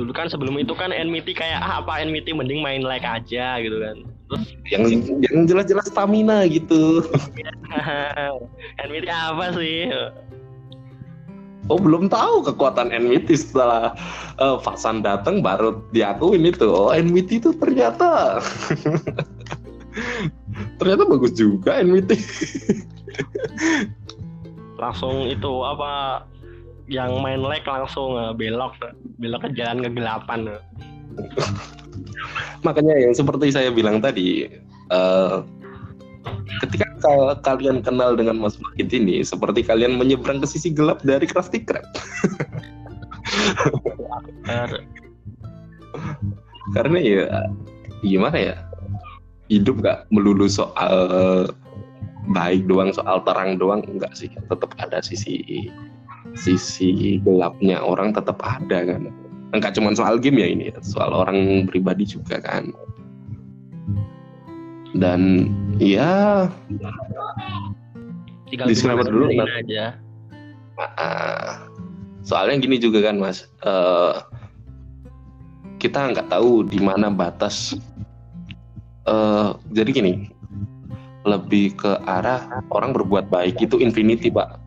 dulu 0.00 0.16
kan 0.16 0.32
sebelum 0.32 0.56
itu 0.56 0.72
kan 0.72 0.94
NMT 0.94 1.36
kayak 1.36 1.60
ah, 1.60 1.84
apa 1.84 2.00
NMT 2.00 2.32
mending 2.32 2.64
main 2.64 2.80
like 2.80 3.04
aja 3.04 3.60
gitu 3.60 3.76
kan 3.84 3.96
Terus 4.30 4.46
yang 4.70 4.86
yang 5.26 5.36
jelas-jelas 5.50 5.90
stamina 5.90 6.46
gitu. 6.46 7.02
NVT 8.86 9.06
apa 9.10 9.50
sih? 9.58 9.90
Oh 11.66 11.78
belum 11.78 12.06
tahu 12.06 12.46
kekuatan 12.46 12.94
NVT 12.94 13.34
setelah 13.34 13.94
uh, 14.38 14.58
Fasan 14.62 15.02
datang 15.02 15.42
baru 15.42 15.82
diakuin 15.90 16.46
itu. 16.46 16.70
Oh 16.70 16.94
NVT 16.94 17.42
itu 17.42 17.50
ternyata 17.58 18.38
ternyata 20.78 21.02
bagus 21.10 21.34
juga 21.34 21.82
NVT. 21.82 22.14
langsung 24.82 25.26
itu 25.26 25.52
apa 25.66 26.24
yang 26.86 27.18
main 27.18 27.42
leg 27.42 27.66
langsung 27.66 28.14
uh, 28.14 28.30
belok 28.30 28.78
belok 29.18 29.50
ke 29.50 29.58
jalan 29.58 29.82
kegelapan. 29.82 30.58
Makanya 32.66 32.94
yang 33.08 33.14
seperti 33.16 33.52
saya 33.54 33.72
bilang 33.72 34.04
tadi, 34.04 34.46
uh, 34.92 35.42
ketika 36.60 36.86
kalian 37.40 37.80
kenal 37.80 38.12
dengan 38.12 38.36
Mas 38.36 38.60
Makit 38.60 38.92
ini, 38.92 39.24
seperti 39.24 39.64
kalian 39.64 39.96
menyeberang 39.96 40.44
ke 40.44 40.48
sisi 40.48 40.68
gelap 40.68 41.00
dari 41.00 41.24
Krusty 41.24 41.64
Krab. 41.64 41.84
Karena 46.76 46.98
ya 47.00 47.24
gimana 48.04 48.36
ya, 48.36 48.56
hidup 49.48 49.80
gak 49.80 50.04
melulu 50.12 50.46
soal 50.46 51.48
baik 52.30 52.68
doang, 52.68 52.92
soal 52.92 53.24
terang 53.24 53.56
doang, 53.56 53.80
enggak 53.88 54.12
sih. 54.12 54.28
Tetap 54.52 54.76
ada 54.78 55.00
sisi 55.00 55.66
sisi 56.36 57.18
gelapnya 57.24 57.80
orang 57.82 58.12
tetap 58.12 58.38
ada 58.44 58.86
kan. 58.86 59.08
Enggak 59.50 59.74
cuma 59.74 59.90
soal 59.98 60.22
game 60.22 60.38
ya 60.38 60.48
ini, 60.50 60.70
soal 60.82 61.10
orang 61.10 61.66
pribadi 61.66 62.06
juga 62.06 62.38
kan. 62.38 62.70
Dan 64.94 65.50
ya 65.78 66.46
Tinggal 68.50 68.66
disclaimer 68.66 69.06
dulu 69.06 69.30
aja. 69.30 69.94
Uh, 70.80 71.70
soalnya 72.26 72.58
gini 72.66 72.76
juga 72.82 73.06
kan 73.06 73.18
mas. 73.18 73.46
Uh, 73.62 74.22
kita 75.78 76.10
nggak 76.10 76.30
tahu 76.30 76.66
di 76.66 76.82
mana 76.82 77.10
batas. 77.10 77.78
Uh, 79.06 79.54
jadi 79.74 79.90
gini 79.90 80.12
lebih 81.24 81.74
ke 81.78 81.98
arah 82.06 82.62
orang 82.70 82.90
berbuat 82.90 83.30
baik 83.30 83.62
itu 83.62 83.78
infinity 83.78 84.30
pak. 84.30 84.58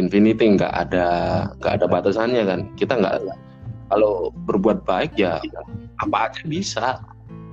Infinity 0.00 0.56
nggak 0.56 0.72
ada 0.72 1.08
nggak 1.60 1.72
ada 1.80 1.86
batasannya 1.88 2.42
kan. 2.48 2.60
Kita 2.80 2.96
nggak 2.96 3.14
kalau 3.90 4.30
berbuat 4.46 4.86
baik 4.86 5.18
ya 5.18 5.42
apa 6.00 6.30
aja 6.30 6.42
bisa. 6.46 6.88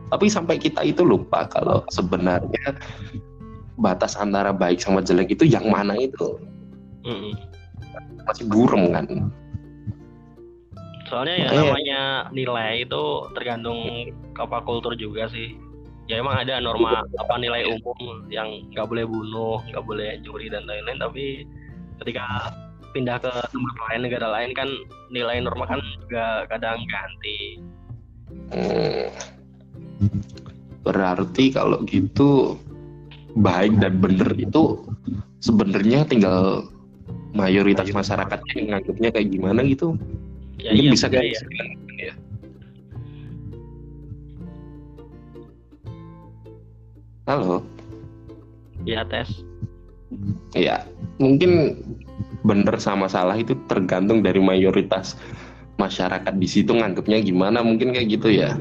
Tapi 0.08 0.32
sampai 0.32 0.56
kita 0.56 0.88
itu 0.88 1.04
lupa 1.04 1.50
kalau 1.52 1.84
sebenarnya 1.92 2.80
batas 3.76 4.16
antara 4.16 4.56
baik 4.56 4.80
sama 4.80 5.04
jelek 5.04 5.36
itu 5.36 5.44
yang 5.44 5.68
mana 5.68 5.98
itu. 6.00 6.40
Mm. 7.04 7.36
masih 8.28 8.44
burem 8.52 8.92
kan? 8.92 9.08
Soalnya 11.08 11.36
ya 11.40 11.48
Makanya, 11.48 11.64
namanya 11.64 12.02
nilai 12.36 12.72
itu 12.84 13.04
tergantung 13.32 13.80
apa 14.36 14.60
kultur 14.68 14.92
juga 15.00 15.32
sih. 15.32 15.56
Ya 16.12 16.20
emang 16.20 16.36
ada 16.36 16.60
norma 16.60 17.08
apa 17.20 17.36
nilai 17.40 17.64
umum 17.68 18.28
yang 18.28 18.68
nggak 18.76 18.88
boleh 18.88 19.08
bunuh 19.08 19.64
nggak 19.72 19.84
boleh 19.84 20.20
curi 20.24 20.52
dan 20.52 20.68
lain-lain 20.68 21.00
tapi 21.00 21.48
ketika 22.04 22.52
pindah 22.98 23.22
ke 23.22 23.30
tempat 23.30 23.76
lain 23.86 24.02
negara 24.10 24.28
lain 24.34 24.52
kan 24.58 24.70
nilai 25.14 25.38
norma 25.46 25.70
kan 25.70 25.78
juga 26.02 26.50
kadang 26.50 26.82
ganti 26.90 27.62
hmm 28.50 29.38
Berarti 30.88 31.52
kalau 31.52 31.84
gitu 31.84 32.56
baik 33.36 33.76
dan 33.84 34.00
benar 34.00 34.32
itu 34.40 34.88
sebenarnya 35.44 36.08
tinggal 36.08 36.64
mayoritas 37.36 37.92
masyarakat 37.92 38.40
yang 38.56 38.72
nganggapnya 38.72 39.10
kayak 39.12 39.28
gimana 39.28 39.68
gitu. 39.68 40.00
Ya, 40.56 40.72
Mungkin 40.72 40.86
iya, 40.88 40.94
bisa 40.96 41.08
kayak 41.12 41.28
ya. 41.28 41.42
ya. 42.08 42.14
Halo. 47.28 47.60
Ya 48.88 49.04
tes. 49.04 49.44
Ya, 50.56 50.88
mungkin 51.20 51.84
benar 52.48 52.80
sama 52.80 53.12
salah 53.12 53.36
itu 53.36 53.54
tergantung 53.68 54.24
dari 54.24 54.40
mayoritas 54.40 55.20
masyarakat. 55.76 56.34
Di 56.40 56.48
situ 56.48 56.72
nganggapnya 56.72 57.20
gimana? 57.20 57.60
Mungkin 57.60 57.92
kayak 57.92 58.08
gitu 58.18 58.32
ya. 58.32 58.56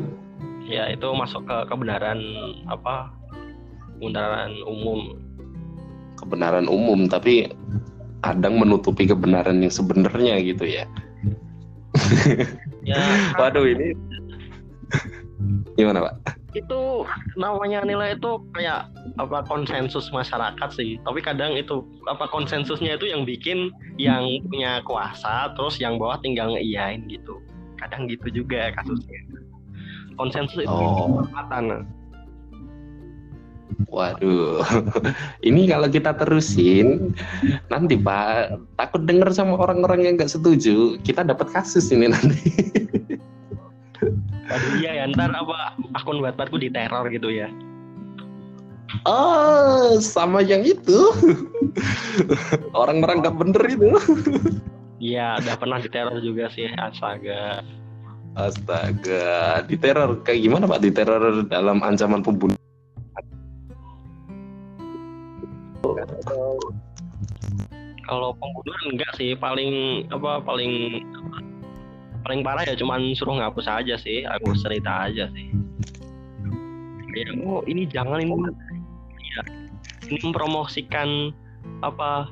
Ya 0.66 0.90
itu 0.90 1.06
masuk 1.14 1.46
ke 1.46 1.56
kebenaran 1.70 2.18
apa? 2.66 3.14
Kebenaran 3.96 4.52
umum. 4.66 5.14
Kebenaran 6.18 6.66
umum 6.66 7.06
tapi 7.06 7.46
kadang 8.26 8.58
menutupi 8.58 9.06
kebenaran 9.06 9.62
yang 9.62 9.70
sebenarnya 9.70 10.42
gitu 10.42 10.66
ya. 10.66 10.84
Ya 12.82 13.00
waduh 13.40 13.64
ini 13.64 13.94
gimana 15.76 16.08
pak 16.08 16.14
itu 16.56 17.04
namanya 17.36 17.84
nilai 17.84 18.16
itu 18.16 18.40
kayak 18.56 18.88
apa 19.20 19.44
konsensus 19.44 20.08
masyarakat 20.08 20.68
sih. 20.72 20.96
Tapi 21.04 21.20
kadang 21.20 21.52
itu 21.52 21.84
apa 22.08 22.24
konsensusnya 22.32 22.96
itu 22.96 23.12
yang 23.12 23.28
bikin 23.28 23.68
yang 24.00 24.24
punya 24.48 24.80
kuasa 24.88 25.52
terus 25.52 25.76
yang 25.76 26.00
bawah 26.00 26.16
tinggal 26.24 26.56
ngeiyain 26.56 27.04
gitu. 27.12 27.36
Kadang 27.76 28.08
gitu 28.08 28.32
juga 28.32 28.72
kasusnya. 28.72 29.20
Konsensus 30.16 30.64
itu 30.64 30.72
oh. 30.72 31.20
kesempatan. 31.20 31.84
Waduh, 33.92 34.64
ini 35.48 35.68
kalau 35.68 35.92
kita 35.92 36.16
terusin 36.16 37.12
nanti 37.68 38.00
Pak 38.00 38.56
takut 38.80 39.04
dengar 39.04 39.28
sama 39.36 39.60
orang-orang 39.60 40.08
yang 40.08 40.14
nggak 40.16 40.32
setuju, 40.32 40.96
kita 41.04 41.20
dapat 41.20 41.52
kasus 41.52 41.92
ini 41.92 42.08
nanti. 42.08 42.40
Waduh 44.46 44.72
iya 44.78 44.90
ya, 45.02 45.04
ntar 45.10 45.34
apa 45.34 45.74
akun 45.98 46.22
buat-buatku 46.22 46.56
diteror 46.62 47.10
gitu 47.10 47.34
ya. 47.34 47.50
Oh, 49.02 49.98
sama 49.98 50.42
yang 50.42 50.62
itu. 50.62 51.10
Orang-orang 52.70 53.26
nggak 53.26 53.36
bener 53.36 53.62
itu. 53.66 53.90
Iya, 55.02 55.42
udah 55.42 55.54
pernah 55.58 55.78
diteror 55.82 56.18
juga 56.22 56.48
sih, 56.54 56.70
astaga. 56.78 57.60
Astaga, 58.36 59.64
diteror 59.66 60.22
kayak 60.22 60.40
gimana 60.46 60.64
Pak? 60.70 60.80
Diteror 60.84 61.44
dalam 61.50 61.82
ancaman 61.82 62.22
pembunuhan? 62.22 62.56
Kalau 68.06 68.30
pembunuhan 68.38 68.84
enggak 68.94 69.12
sih, 69.18 69.34
paling 69.34 70.06
apa 70.14 70.38
paling 70.46 71.02
paling 72.26 72.42
parah 72.42 72.66
ya 72.66 72.74
cuman 72.74 73.14
suruh 73.14 73.38
ngapus 73.38 73.70
aja 73.70 73.94
sih, 73.94 74.26
aku 74.26 74.50
cerita 74.58 75.06
aja 75.06 75.30
sih. 75.30 75.46
Ya, 77.14 77.30
oh 77.46 77.62
ini 77.70 77.86
jangan 77.86 78.18
ini. 78.18 78.34
Ya, 79.22 79.42
ini 80.10 80.18
mempromosikan 80.26 81.30
apa 81.86 82.26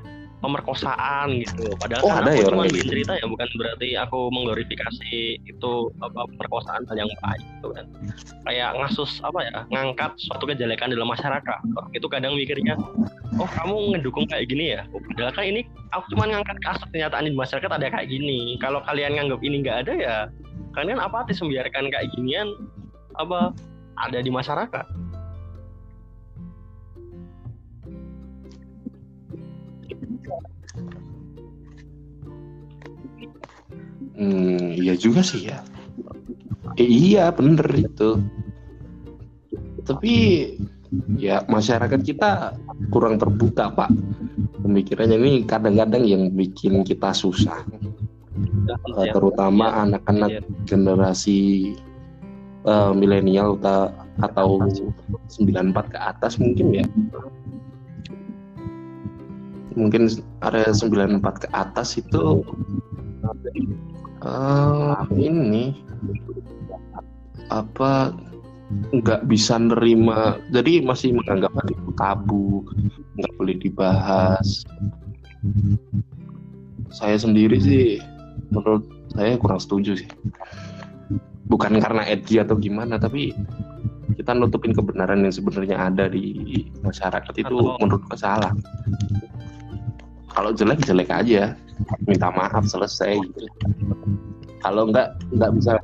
pemerkosaan 0.45 1.41
gitu. 1.41 1.73
Padahal 1.81 2.03
oh, 2.05 2.13
kan 2.13 2.21
ada 2.21 2.31
aku 2.37 2.37
ya 2.37 2.45
cuma 2.53 2.65
bikin 2.69 2.89
cerita 2.93 3.13
ya, 3.17 3.25
bukan 3.25 3.49
berarti 3.57 3.89
aku 3.97 4.19
mengglorifikasi 4.29 5.17
itu 5.41 5.73
apa 6.05 6.21
pemerkosaan 6.37 6.85
yang 6.93 7.09
baik 7.25 7.41
gitu 7.41 7.69
kan. 7.73 7.85
Kayak 8.45 8.71
ngasus 8.77 9.11
apa 9.25 9.41
ya, 9.41 9.59
ngangkat 9.73 10.13
suatu 10.21 10.45
kejelekan 10.45 10.93
dalam 10.93 11.09
masyarakat. 11.09 11.61
Itu 11.97 12.07
kadang 12.13 12.37
mikirnya, 12.37 12.77
oh 13.41 13.49
kamu 13.49 13.97
ngedukung 13.97 14.29
kayak 14.29 14.53
gini 14.53 14.77
ya. 14.77 14.85
Oh, 14.93 15.01
padahal 15.01 15.33
kan 15.33 15.45
ini 15.49 15.65
aku 15.97 16.05
cuma 16.13 16.29
ngangkat 16.29 16.61
kasus 16.61 16.85
kenyataan 16.93 17.25
di 17.25 17.33
masyarakat 17.33 17.71
ada 17.73 17.87
kayak 17.89 18.13
gini. 18.13 18.61
Kalau 18.61 18.85
kalian 18.85 19.17
nganggap 19.17 19.41
ini 19.41 19.65
nggak 19.65 19.79
ada 19.89 19.93
ya, 19.97 20.17
kalian 20.77 21.01
apatis 21.01 21.41
membiarkan 21.41 21.89
kayak 21.89 22.13
ginian 22.13 22.53
apa 23.17 23.57
ada 23.97 24.19
di 24.21 24.29
masyarakat. 24.29 25.14
Hmm, 34.25 34.73
iya 34.73 34.97
juga 34.97 35.21
sih 35.21 35.53
ya. 35.53 35.61
Eh, 36.81 36.89
iya 36.89 37.29
bener 37.29 37.69
itu. 37.77 38.25
Tapi 39.85 40.15
ya 41.21 41.45
masyarakat 41.45 42.01
kita 42.01 42.57
kurang 42.89 43.21
terbuka 43.21 43.69
pak. 43.69 43.93
Pemikirannya 44.65 45.21
ini 45.21 45.45
kadang-kadang 45.45 46.09
yang 46.09 46.33
bikin 46.33 46.81
kita 46.89 47.13
susah. 47.13 47.61
Ya, 48.65 49.13
terutama 49.13 49.69
iya. 49.71 49.77
anak-anak 49.87 50.31
ya. 50.33 50.41
generasi 50.65 51.41
uh, 52.65 52.91
milenial 52.97 53.61
atau 54.19 54.59
94 55.31 55.93
ke 55.93 55.99
atas 56.01 56.41
mungkin 56.41 56.83
ya 56.83 56.87
mungkin 59.75 60.07
area 60.43 60.71
94 60.71 61.45
ke 61.47 61.49
atas 61.51 61.99
itu 61.99 62.43
uh, 64.25 65.05
ini 65.15 65.77
apa 67.53 68.11
nggak 68.91 69.29
bisa 69.29 69.61
nerima 69.61 70.41
jadi 70.51 70.81
masih 70.83 71.15
menganggap 71.15 71.53
itu 71.69 71.91
tabu 71.95 72.65
nggak 73.21 73.33
boleh 73.39 73.57
dibahas. 73.61 74.65
Saya 76.91 77.21
sendiri 77.21 77.61
sih 77.61 78.01
menurut 78.51 78.89
saya 79.13 79.37
kurang 79.39 79.61
setuju 79.61 80.01
sih. 80.01 80.09
Bukan 81.45 81.77
karena 81.77 82.03
edgy 82.09 82.41
atau 82.41 82.57
gimana 82.57 82.97
tapi 82.97 83.37
kita 84.17 84.33
nutupin 84.33 84.73
kebenaran 84.73 85.23
yang 85.23 85.35
sebenarnya 85.35 85.77
ada 85.77 86.09
di 86.09 86.65
masyarakat 86.81 87.35
itu 87.37 87.57
Atau- 87.57 87.79
menurut 87.81 88.05
salah 88.17 88.53
kalau 90.35 90.51
jelek 90.51 90.83
jelek 90.83 91.11
aja 91.11 91.55
minta 92.07 92.29
maaf 92.33 92.65
selesai 92.67 93.19
gitu. 93.21 93.47
Kalau 94.65 94.89
nggak 94.89 95.21
nggak 95.35 95.51
bisa 95.61 95.77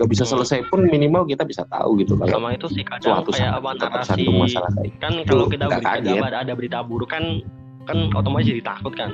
nggak 0.00 0.08
bisa 0.08 0.24
selesai 0.24 0.64
pun 0.72 0.88
minimal 0.88 1.28
kita 1.28 1.44
bisa 1.44 1.62
tahu 1.68 2.00
gitu. 2.00 2.16
Kalau 2.16 2.40
sama 2.40 2.56
itu 2.56 2.66
sih 2.72 2.80
kadang 2.80 3.20
suatu 3.20 3.30
kayak 3.36 3.52
apa 3.60 3.70
narasi. 3.76 4.24
masalah 4.32 4.70
kayak 4.80 4.96
kan 4.96 5.12
kalau 5.28 5.44
Itu 5.46 5.52
kita 5.60 5.64
berita 5.68 5.90
kaget. 6.00 6.32
ada 6.32 6.52
berita 6.56 6.78
buruk 6.80 7.10
kan 7.12 7.44
kan 7.84 8.08
otomatis 8.16 8.48
jadi 8.48 8.64
takut 8.64 8.96
kan. 8.96 9.12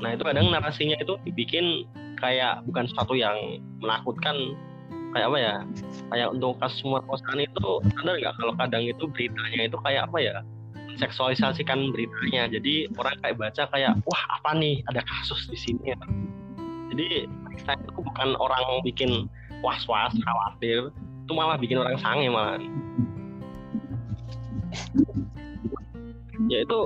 Nah 0.00 0.16
itu 0.16 0.24
kadang 0.24 0.48
narasinya 0.48 0.96
itu 0.96 1.20
dibikin 1.28 1.84
kayak 2.16 2.64
bukan 2.64 2.88
sesuatu 2.88 3.12
yang 3.12 3.36
menakutkan. 3.84 4.56
Kayak 5.12 5.32
apa 5.32 5.38
ya? 5.40 5.54
Kayak 6.12 6.28
untuk 6.36 6.52
kasus 6.60 6.80
pemerkosaan 6.84 7.40
itu 7.40 7.68
sadar 7.96 8.14
nggak 8.20 8.34
kalau 8.36 8.52
kadang 8.56 8.82
itu 8.84 9.04
beritanya 9.12 9.60
itu 9.68 9.76
kayak 9.80 10.08
apa 10.08 10.18
ya 10.20 10.36
seksualisasikan 10.98 11.92
beritanya. 11.94 12.48
Jadi 12.50 12.90
orang 12.96 13.16
kayak 13.22 13.36
baca 13.40 13.62
kayak 13.70 13.92
wah 14.04 14.22
apa 14.40 14.50
nih? 14.56 14.80
Ada 14.90 15.00
kasus 15.04 15.48
di 15.48 15.58
sini. 15.58 15.92
Ya 15.94 15.98
jadi 16.92 17.28
saya 17.66 17.76
itu 17.82 18.00
bukan 18.00 18.38
orang 18.40 18.80
bikin 18.86 19.28
was-was 19.60 20.14
khawatir. 20.22 20.88
Itu 21.26 21.32
malah 21.34 21.58
bikin 21.58 21.82
orang 21.82 21.98
sange 21.98 22.30
malah 22.30 22.56
ya 26.46 26.58
itu 26.62 26.78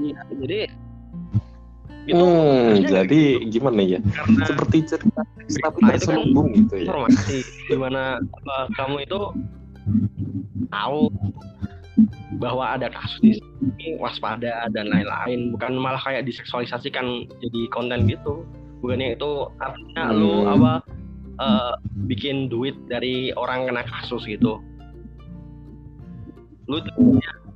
Iya, 0.00 0.20
jadi 0.38 0.60
itu 2.08 2.16
Hmm, 2.24 2.80
jadi 2.88 3.22
gimana 3.52 3.80
ya? 3.84 4.00
karena 4.00 4.44
Seperti 4.48 4.78
cerita 4.88 5.20
tapi 5.60 5.78
Nah, 5.82 5.92
itu 5.98 6.06
kan 6.08 6.46
gitu 6.54 6.74
ya. 6.78 6.82
informasi 6.86 7.36
di 7.68 7.76
mana 7.76 8.22
uh, 8.22 8.66
kamu 8.78 9.04
itu 9.04 9.20
tahu 10.70 11.10
bahwa 12.40 12.78
ada 12.78 12.88
kasus 12.88 13.20
di 13.20 13.32
sini 13.36 13.98
waspada 14.00 14.70
dan 14.72 14.88
lain-lain. 14.88 15.52
Bukan 15.56 15.76
malah 15.76 16.00
kayak 16.00 16.24
diseksualisasikan 16.24 17.28
jadi 17.42 17.60
konten 17.74 18.08
gitu. 18.08 18.46
Bukannya 18.80 19.18
itu 19.18 19.30
artinya 19.60 20.04
lu 20.14 20.32
Hmm. 20.46 20.54
apa 20.56 20.72
uh, 21.36 21.74
bikin 22.08 22.48
duit 22.48 22.72
dari 22.88 23.34
orang 23.36 23.68
kena 23.68 23.84
kasus 23.84 24.24
gitu. 24.24 24.62
Lu 26.70 26.80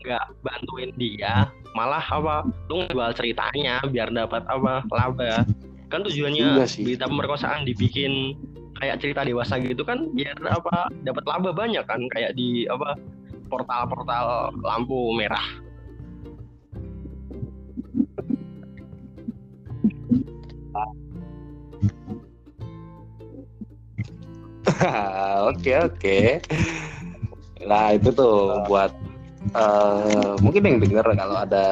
nggak 0.05 0.25
bantuin 0.45 0.93
dia 1.01 1.49
malah 1.73 2.05
apa 2.05 2.45
lu 2.69 2.85
jual 2.93 3.11
ceritanya 3.17 3.81
biar 3.89 4.13
dapat 4.13 4.45
apa 4.47 4.85
laba. 4.93 5.49
Kan 5.89 6.03
tujuannya 6.05 6.61
berita 6.83 7.07
pemerkosaan 7.07 7.65
dibikin 7.65 8.35
kayak 8.79 8.99
cerita 9.01 9.23
dewasa 9.23 9.59
gitu 9.63 9.83
kan 9.87 10.11
biar 10.13 10.35
apa 10.51 10.91
dapat 11.07 11.25
laba 11.27 11.51
banyak 11.55 11.85
kan 11.87 12.01
kayak 12.13 12.35
di 12.35 12.67
apa 12.67 12.99
portal-portal 13.49 14.51
lampu 14.65 15.15
merah 15.15 15.45
Oke 25.51 25.73
oke. 25.77 26.19
Nah 27.65 27.95
itu 27.97 28.09
tuh 28.13 28.65
buat 28.69 28.93
eh, 29.55 30.33
mungkin 30.41 30.63
yang 30.65 30.79
dengar 30.81 31.07
kalau 31.15 31.37
ada 31.37 31.67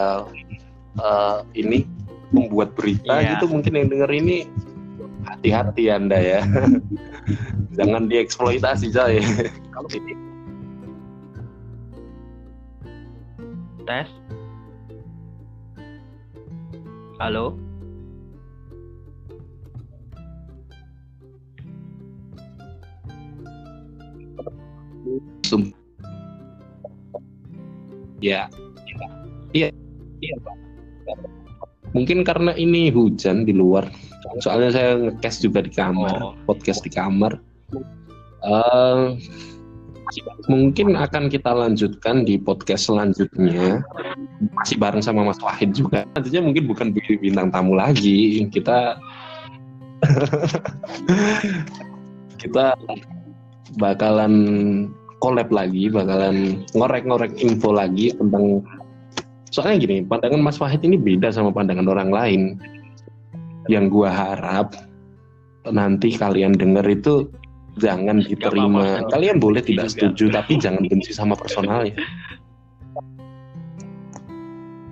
eh, 1.00 1.36
ini 1.56 1.84
membuat 2.32 2.72
berita 2.76 3.20
Iya. 3.20 3.36
gitu 3.36 3.52
mungkin 3.52 3.72
yang 3.76 3.88
dengar 3.92 4.10
ini 4.12 4.48
hati-hati 5.42 5.90
anda 5.90 6.14
ya. 6.22 6.40
Jangan 7.78 8.06
dieksploitasi 8.06 8.94
coy. 8.94 9.18
Kalau 9.74 9.90
ini 9.90 10.14
tes 13.82 14.06
halo 17.18 17.58
sum- 25.42 25.74
Ya. 28.22 28.46
Iya. 29.50 29.74
Iya, 30.22 30.36
Pak. 30.46 30.56
Mungkin 31.92 32.22
karena 32.22 32.54
ini 32.54 32.88
hujan 32.94 33.42
di 33.42 33.50
luar. 33.50 33.90
Soalnya 34.40 34.70
saya 34.72 34.90
ngecast 34.96 35.44
juga 35.44 35.60
di 35.60 35.72
kamar, 35.74 36.16
Oh. 36.22 36.32
podcast 36.48 36.80
di 36.80 36.90
kamar. 36.92 37.36
Eh, 38.42 39.04
mungkin 40.50 40.98
akan 40.98 41.30
kita 41.30 41.52
lanjutkan 41.52 42.24
di 42.24 42.40
podcast 42.40 42.88
selanjutnya. 42.90 43.84
Masih 44.58 44.76
bareng 44.80 45.04
sama 45.04 45.22
Mas 45.22 45.38
Wahid 45.38 45.76
juga. 45.76 46.02
Nantinya 46.16 46.50
mungkin 46.50 46.64
bukan 46.66 46.88
bintang 47.22 47.52
tamu 47.54 47.78
lagi. 47.78 48.42
Kita 48.50 48.98
kita 52.42 52.74
bakalan 53.78 54.34
collab 55.22 55.54
lagi, 55.54 55.86
bakalan 55.86 56.66
ngorek-ngorek 56.74 57.38
info 57.38 57.70
lagi 57.70 58.10
tentang 58.18 58.66
soalnya 59.54 59.86
gini, 59.86 59.96
pandangan 60.02 60.42
Mas 60.42 60.58
Wahid 60.58 60.82
ini 60.82 60.98
beda 60.98 61.30
sama 61.30 61.54
pandangan 61.54 61.86
orang 61.86 62.10
lain. 62.10 62.42
Yang 63.70 63.84
gua 63.94 64.10
harap 64.10 64.74
nanti 65.70 66.18
kalian 66.18 66.58
denger 66.58 66.82
itu 66.90 67.30
jangan 67.78 68.24
diterima. 68.26 69.06
Kalian 69.08 69.38
boleh 69.38 69.62
tidak 69.62 69.88
Juga. 69.90 69.94
setuju, 70.10 70.24
tapi 70.34 70.52
jangan 70.58 70.82
benci 70.90 71.10
sama 71.14 71.38
personalnya. 71.38 71.94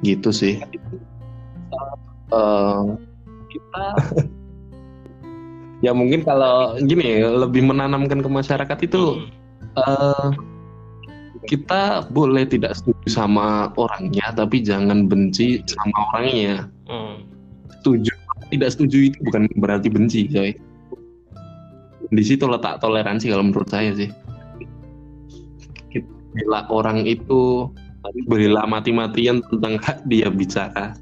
Gitu 0.00 0.30
sih. 0.30 0.56
Kita 3.50 3.84
ya 5.86 5.92
mungkin 5.96 6.22
kalau 6.22 6.76
gini 6.78 7.24
lebih 7.24 7.64
menanamkan 7.64 8.20
ke 8.20 8.28
masyarakat 8.30 8.78
itu 8.84 9.24
eh 9.80 10.28
kita 11.48 12.04
boleh 12.12 12.44
tidak 12.44 12.76
setuju 12.76 13.08
sama 13.08 13.72
orangnya 13.80 14.28
tapi 14.36 14.60
jangan 14.60 15.08
benci 15.08 15.64
sama 15.66 15.98
orangnya 16.12 16.68
Hmm. 16.90 17.22
setuju 17.80 18.10
tidak 18.50 18.74
setuju 18.74 19.14
itu 19.14 19.18
bukan 19.24 19.46
berarti 19.56 19.88
benci 19.88 20.26
coy. 20.28 20.52
Di 22.10 22.22
situ 22.26 22.44
letak 22.50 22.82
toleransi 22.82 23.30
kalau 23.30 23.46
menurut 23.46 23.70
saya 23.70 23.94
sih. 23.94 24.10
Bila 26.34 26.66
orang 26.70 27.06
itu 27.06 27.70
berilah 28.26 28.66
mati-matian 28.66 29.42
tentang 29.50 29.78
hak 29.82 30.02
dia 30.10 30.26
bicara. 30.30 30.98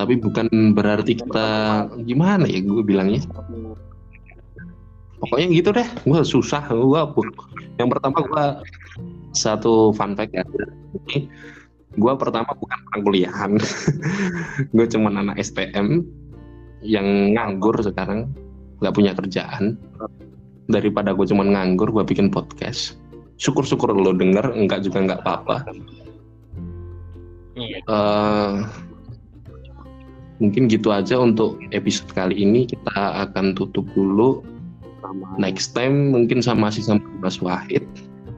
Tapi 0.00 0.14
bukan 0.18 0.72
berarti 0.72 1.20
kita 1.20 1.48
gimana 2.08 2.48
ya 2.48 2.64
gue 2.64 2.82
bilangnya. 2.82 3.20
Pokoknya 5.20 5.46
gitu 5.52 5.70
deh. 5.76 5.88
Gue 6.08 6.20
susah 6.24 6.64
gue 6.72 7.00
yang 7.78 7.88
pertama 7.92 8.18
gue 8.24 8.44
satu 9.36 9.94
fun 9.94 10.18
fact 10.18 10.34
ya 10.34 10.44
gue 11.98 12.12
pertama 12.14 12.50
bukan 12.54 12.78
orang 12.88 13.02
kuliahan. 13.02 13.52
Gue 14.74 14.86
cuman 14.86 15.18
anak 15.18 15.36
STM 15.38 16.06
yang 16.80 17.34
nganggur 17.34 17.74
sekarang 17.78 18.30
nggak 18.78 18.94
punya 18.94 19.12
kerjaan. 19.12 19.74
Daripada 20.68 21.10
gue 21.10 21.26
cuman 21.26 21.50
nganggur 21.56 21.90
gue 21.90 22.04
bikin 22.06 22.30
podcast. 22.30 22.94
Syukur-syukur 23.38 23.90
lo 23.90 24.14
denger 24.14 24.54
enggak 24.54 24.86
juga 24.86 25.02
nggak 25.02 25.20
apa-apa. 25.24 25.56
Iya. 27.58 27.78
Eh, 27.82 28.52
mungkin 30.38 30.70
gitu 30.70 30.94
aja 30.94 31.18
untuk 31.18 31.58
episode 31.74 32.10
kali 32.14 32.38
ini. 32.38 32.68
Kita 32.68 33.26
akan 33.26 33.58
tutup 33.58 33.88
dulu. 33.96 34.46
Next 35.40 35.72
time 35.72 36.12
mungkin 36.12 36.44
sama 36.44 36.68
masih 36.68 36.84
sama 36.84 37.02
Mas 37.18 37.40
Wahid. 37.40 37.82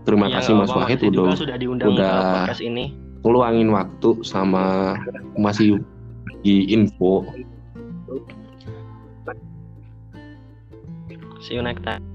Terima 0.08 0.30
Iya, 0.30 0.40
kasih 0.40 0.52
Mas 0.56 0.72
Wahid. 0.72 0.98
udah 1.02 1.36
sudah 1.36 1.56
diundang 1.60 1.92
udah- 1.92 2.08
ke 2.08 2.36
podcast 2.46 2.62
ini 2.64 2.84
ngeluangin 3.22 3.68
waktu 3.72 4.20
sama 4.24 4.96
masih 5.36 5.80
di 6.40 6.68
info. 6.72 7.24
See 11.40 11.56
you 11.56 11.64
next 11.64 11.82
time 11.82 12.09